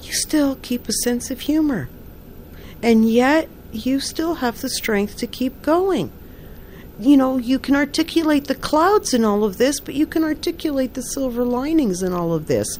you 0.00 0.12
still 0.12 0.56
keep 0.56 0.88
a 0.88 0.92
sense 1.04 1.30
of 1.30 1.40
humor. 1.40 1.88
And 2.82 3.10
yet, 3.10 3.48
you 3.72 4.00
still 4.00 4.36
have 4.36 4.60
the 4.60 4.70
strength 4.70 5.16
to 5.18 5.26
keep 5.26 5.62
going 5.62 6.10
you 7.00 7.16
know, 7.16 7.38
you 7.38 7.58
can 7.58 7.74
articulate 7.74 8.46
the 8.46 8.54
clouds 8.54 9.14
in 9.14 9.24
all 9.24 9.42
of 9.42 9.56
this, 9.56 9.80
but 9.80 9.94
you 9.94 10.06
can 10.06 10.22
articulate 10.22 10.94
the 10.94 11.02
silver 11.02 11.44
linings 11.44 12.02
in 12.02 12.12
all 12.12 12.34
of 12.34 12.46
this. 12.46 12.78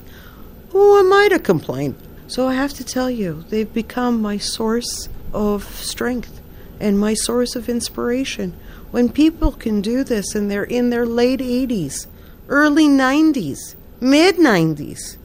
Who 0.71 0.99
am 0.99 1.13
I 1.13 1.29
to 1.29 1.39
complain? 1.39 1.97
So 2.27 2.47
I 2.47 2.55
have 2.55 2.75
to 2.75 2.85
tell 2.85 3.11
you, 3.11 3.45
they've 3.49 3.73
become 3.73 4.21
my 4.21 4.37
source 4.37 5.09
of 5.33 5.65
strength 5.77 6.41
and 6.79 6.99
my 6.99 7.15
source 7.15 7.57
of 7.57 7.69
inspiration. 7.69 8.55
When 8.91 9.09
people 9.09 9.53
can 9.53 9.81
do 9.81 10.03
this 10.03 10.35
and 10.35 10.51
they're 10.51 10.65
in 10.65 10.91
their 10.91 11.07
late 11.07 11.41
80s, 11.41 12.07
early 12.49 12.89
90s, 12.89 13.75
mid 14.01 14.37
90s, 14.37 15.17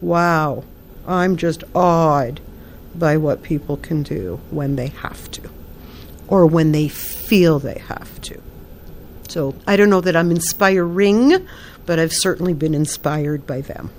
wow, 0.00 0.64
I'm 1.06 1.36
just 1.36 1.64
awed 1.74 2.40
by 2.94 3.16
what 3.16 3.42
people 3.42 3.76
can 3.76 4.02
do 4.02 4.40
when 4.50 4.76
they 4.76 4.88
have 4.88 5.30
to 5.32 5.50
or 6.28 6.46
when 6.46 6.72
they 6.72 6.88
feel 6.88 7.58
they 7.58 7.78
have 7.88 8.20
to. 8.22 8.40
So 9.28 9.54
I 9.66 9.76
don't 9.76 9.90
know 9.90 10.00
that 10.00 10.16
I'm 10.16 10.30
inspiring, 10.30 11.46
but 11.86 11.98
I've 11.98 12.12
certainly 12.12 12.54
been 12.54 12.74
inspired 12.74 13.46
by 13.46 13.60
them. 13.60 13.90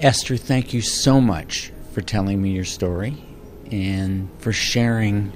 Esther, 0.00 0.36
thank 0.36 0.72
you 0.74 0.80
so 0.80 1.20
much 1.20 1.72
for 1.92 2.00
telling 2.00 2.42
me 2.42 2.50
your 2.50 2.64
story 2.64 3.22
and 3.70 4.28
for 4.38 4.52
sharing, 4.52 5.32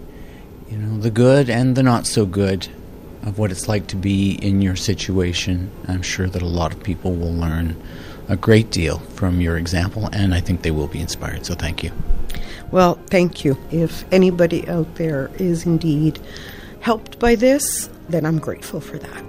you 0.68 0.76
know, 0.79 0.98
the 0.98 1.11
good 1.11 1.48
and 1.48 1.76
the 1.76 1.83
not 1.83 2.07
so 2.07 2.26
good 2.26 2.68
of 3.22 3.38
what 3.38 3.50
it's 3.50 3.68
like 3.68 3.87
to 3.88 3.96
be 3.96 4.33
in 4.33 4.62
your 4.62 4.76
situation. 4.76 5.70
I'm 5.88 6.02
sure 6.02 6.29
that 6.29 6.42
a 6.42 6.46
lot 6.46 6.72
of 6.72 6.83
people 6.83 7.14
will 7.14 7.33
learn 7.33 7.81
a 8.29 8.37
great 8.37 8.70
deal 8.70 8.98
from 8.98 9.40
your 9.40 9.57
example, 9.57 10.09
and 10.12 10.35
I 10.35 10.40
think 10.40 10.62
they 10.62 10.70
will 10.70 10.88
be 10.88 11.00
inspired. 11.00 11.46
So 11.46 11.55
thank 11.55 11.83
you. 11.83 11.92
Well, 12.70 12.98
thank 13.09 13.44
you. 13.44 13.57
If 13.70 14.05
anybody 14.12 14.68
out 14.68 14.96
there 14.96 15.31
is 15.38 15.64
indeed 15.66 16.18
helped 16.81 17.18
by 17.18 17.35
this, 17.37 17.88
then 18.09 18.24
I'm 18.24 18.38
grateful 18.38 18.81
for 18.81 18.98
that. 18.98 19.24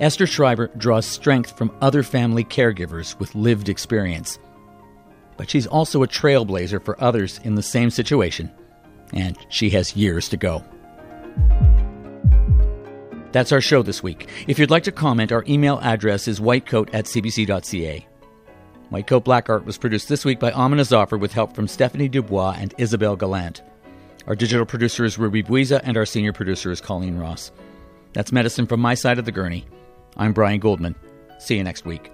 Esther 0.00 0.26
Schreiber 0.26 0.68
draws 0.76 1.06
strength 1.06 1.56
from 1.56 1.74
other 1.80 2.02
family 2.02 2.44
caregivers 2.44 3.18
with 3.18 3.34
lived 3.34 3.68
experience. 3.68 4.38
But 5.36 5.48
she's 5.48 5.66
also 5.66 6.02
a 6.02 6.08
trailblazer 6.08 6.84
for 6.84 7.00
others 7.02 7.40
in 7.44 7.54
the 7.54 7.62
same 7.62 7.90
situation, 7.90 8.50
and 9.12 9.36
she 9.48 9.70
has 9.70 9.96
years 9.96 10.28
to 10.30 10.36
go. 10.36 10.64
That's 13.32 13.50
our 13.50 13.60
show 13.60 13.82
this 13.82 14.02
week. 14.02 14.28
If 14.46 14.58
you'd 14.58 14.70
like 14.70 14.84
to 14.84 14.92
comment, 14.92 15.32
our 15.32 15.44
email 15.48 15.80
address 15.82 16.28
is 16.28 16.38
whitecoat 16.38 16.94
at 16.94 17.06
cbc.ca. 17.06 18.06
White 18.90 19.06
Coat 19.08 19.24
Black 19.24 19.50
Art 19.50 19.64
was 19.64 19.76
produced 19.76 20.08
this 20.08 20.24
week 20.24 20.38
by 20.38 20.52
Amina 20.52 20.84
Zafar 20.84 21.18
with 21.18 21.32
help 21.32 21.52
from 21.52 21.66
Stephanie 21.66 22.08
Dubois 22.08 22.54
and 22.58 22.72
Isabel 22.78 23.16
Gallant. 23.16 23.62
Our 24.28 24.36
digital 24.36 24.64
producer 24.64 25.04
is 25.04 25.18
Ruby 25.18 25.42
Buiza, 25.42 25.80
and 25.82 25.96
our 25.96 26.06
senior 26.06 26.32
producer 26.32 26.70
is 26.70 26.80
Colleen 26.80 27.18
Ross. 27.18 27.50
That's 28.12 28.30
medicine 28.30 28.66
from 28.66 28.80
my 28.80 28.94
side 28.94 29.18
of 29.18 29.24
the 29.24 29.32
gurney. 29.32 29.66
I'm 30.16 30.32
Brian 30.32 30.60
Goldman. 30.60 30.94
See 31.40 31.56
you 31.56 31.64
next 31.64 31.84
week. 31.84 32.13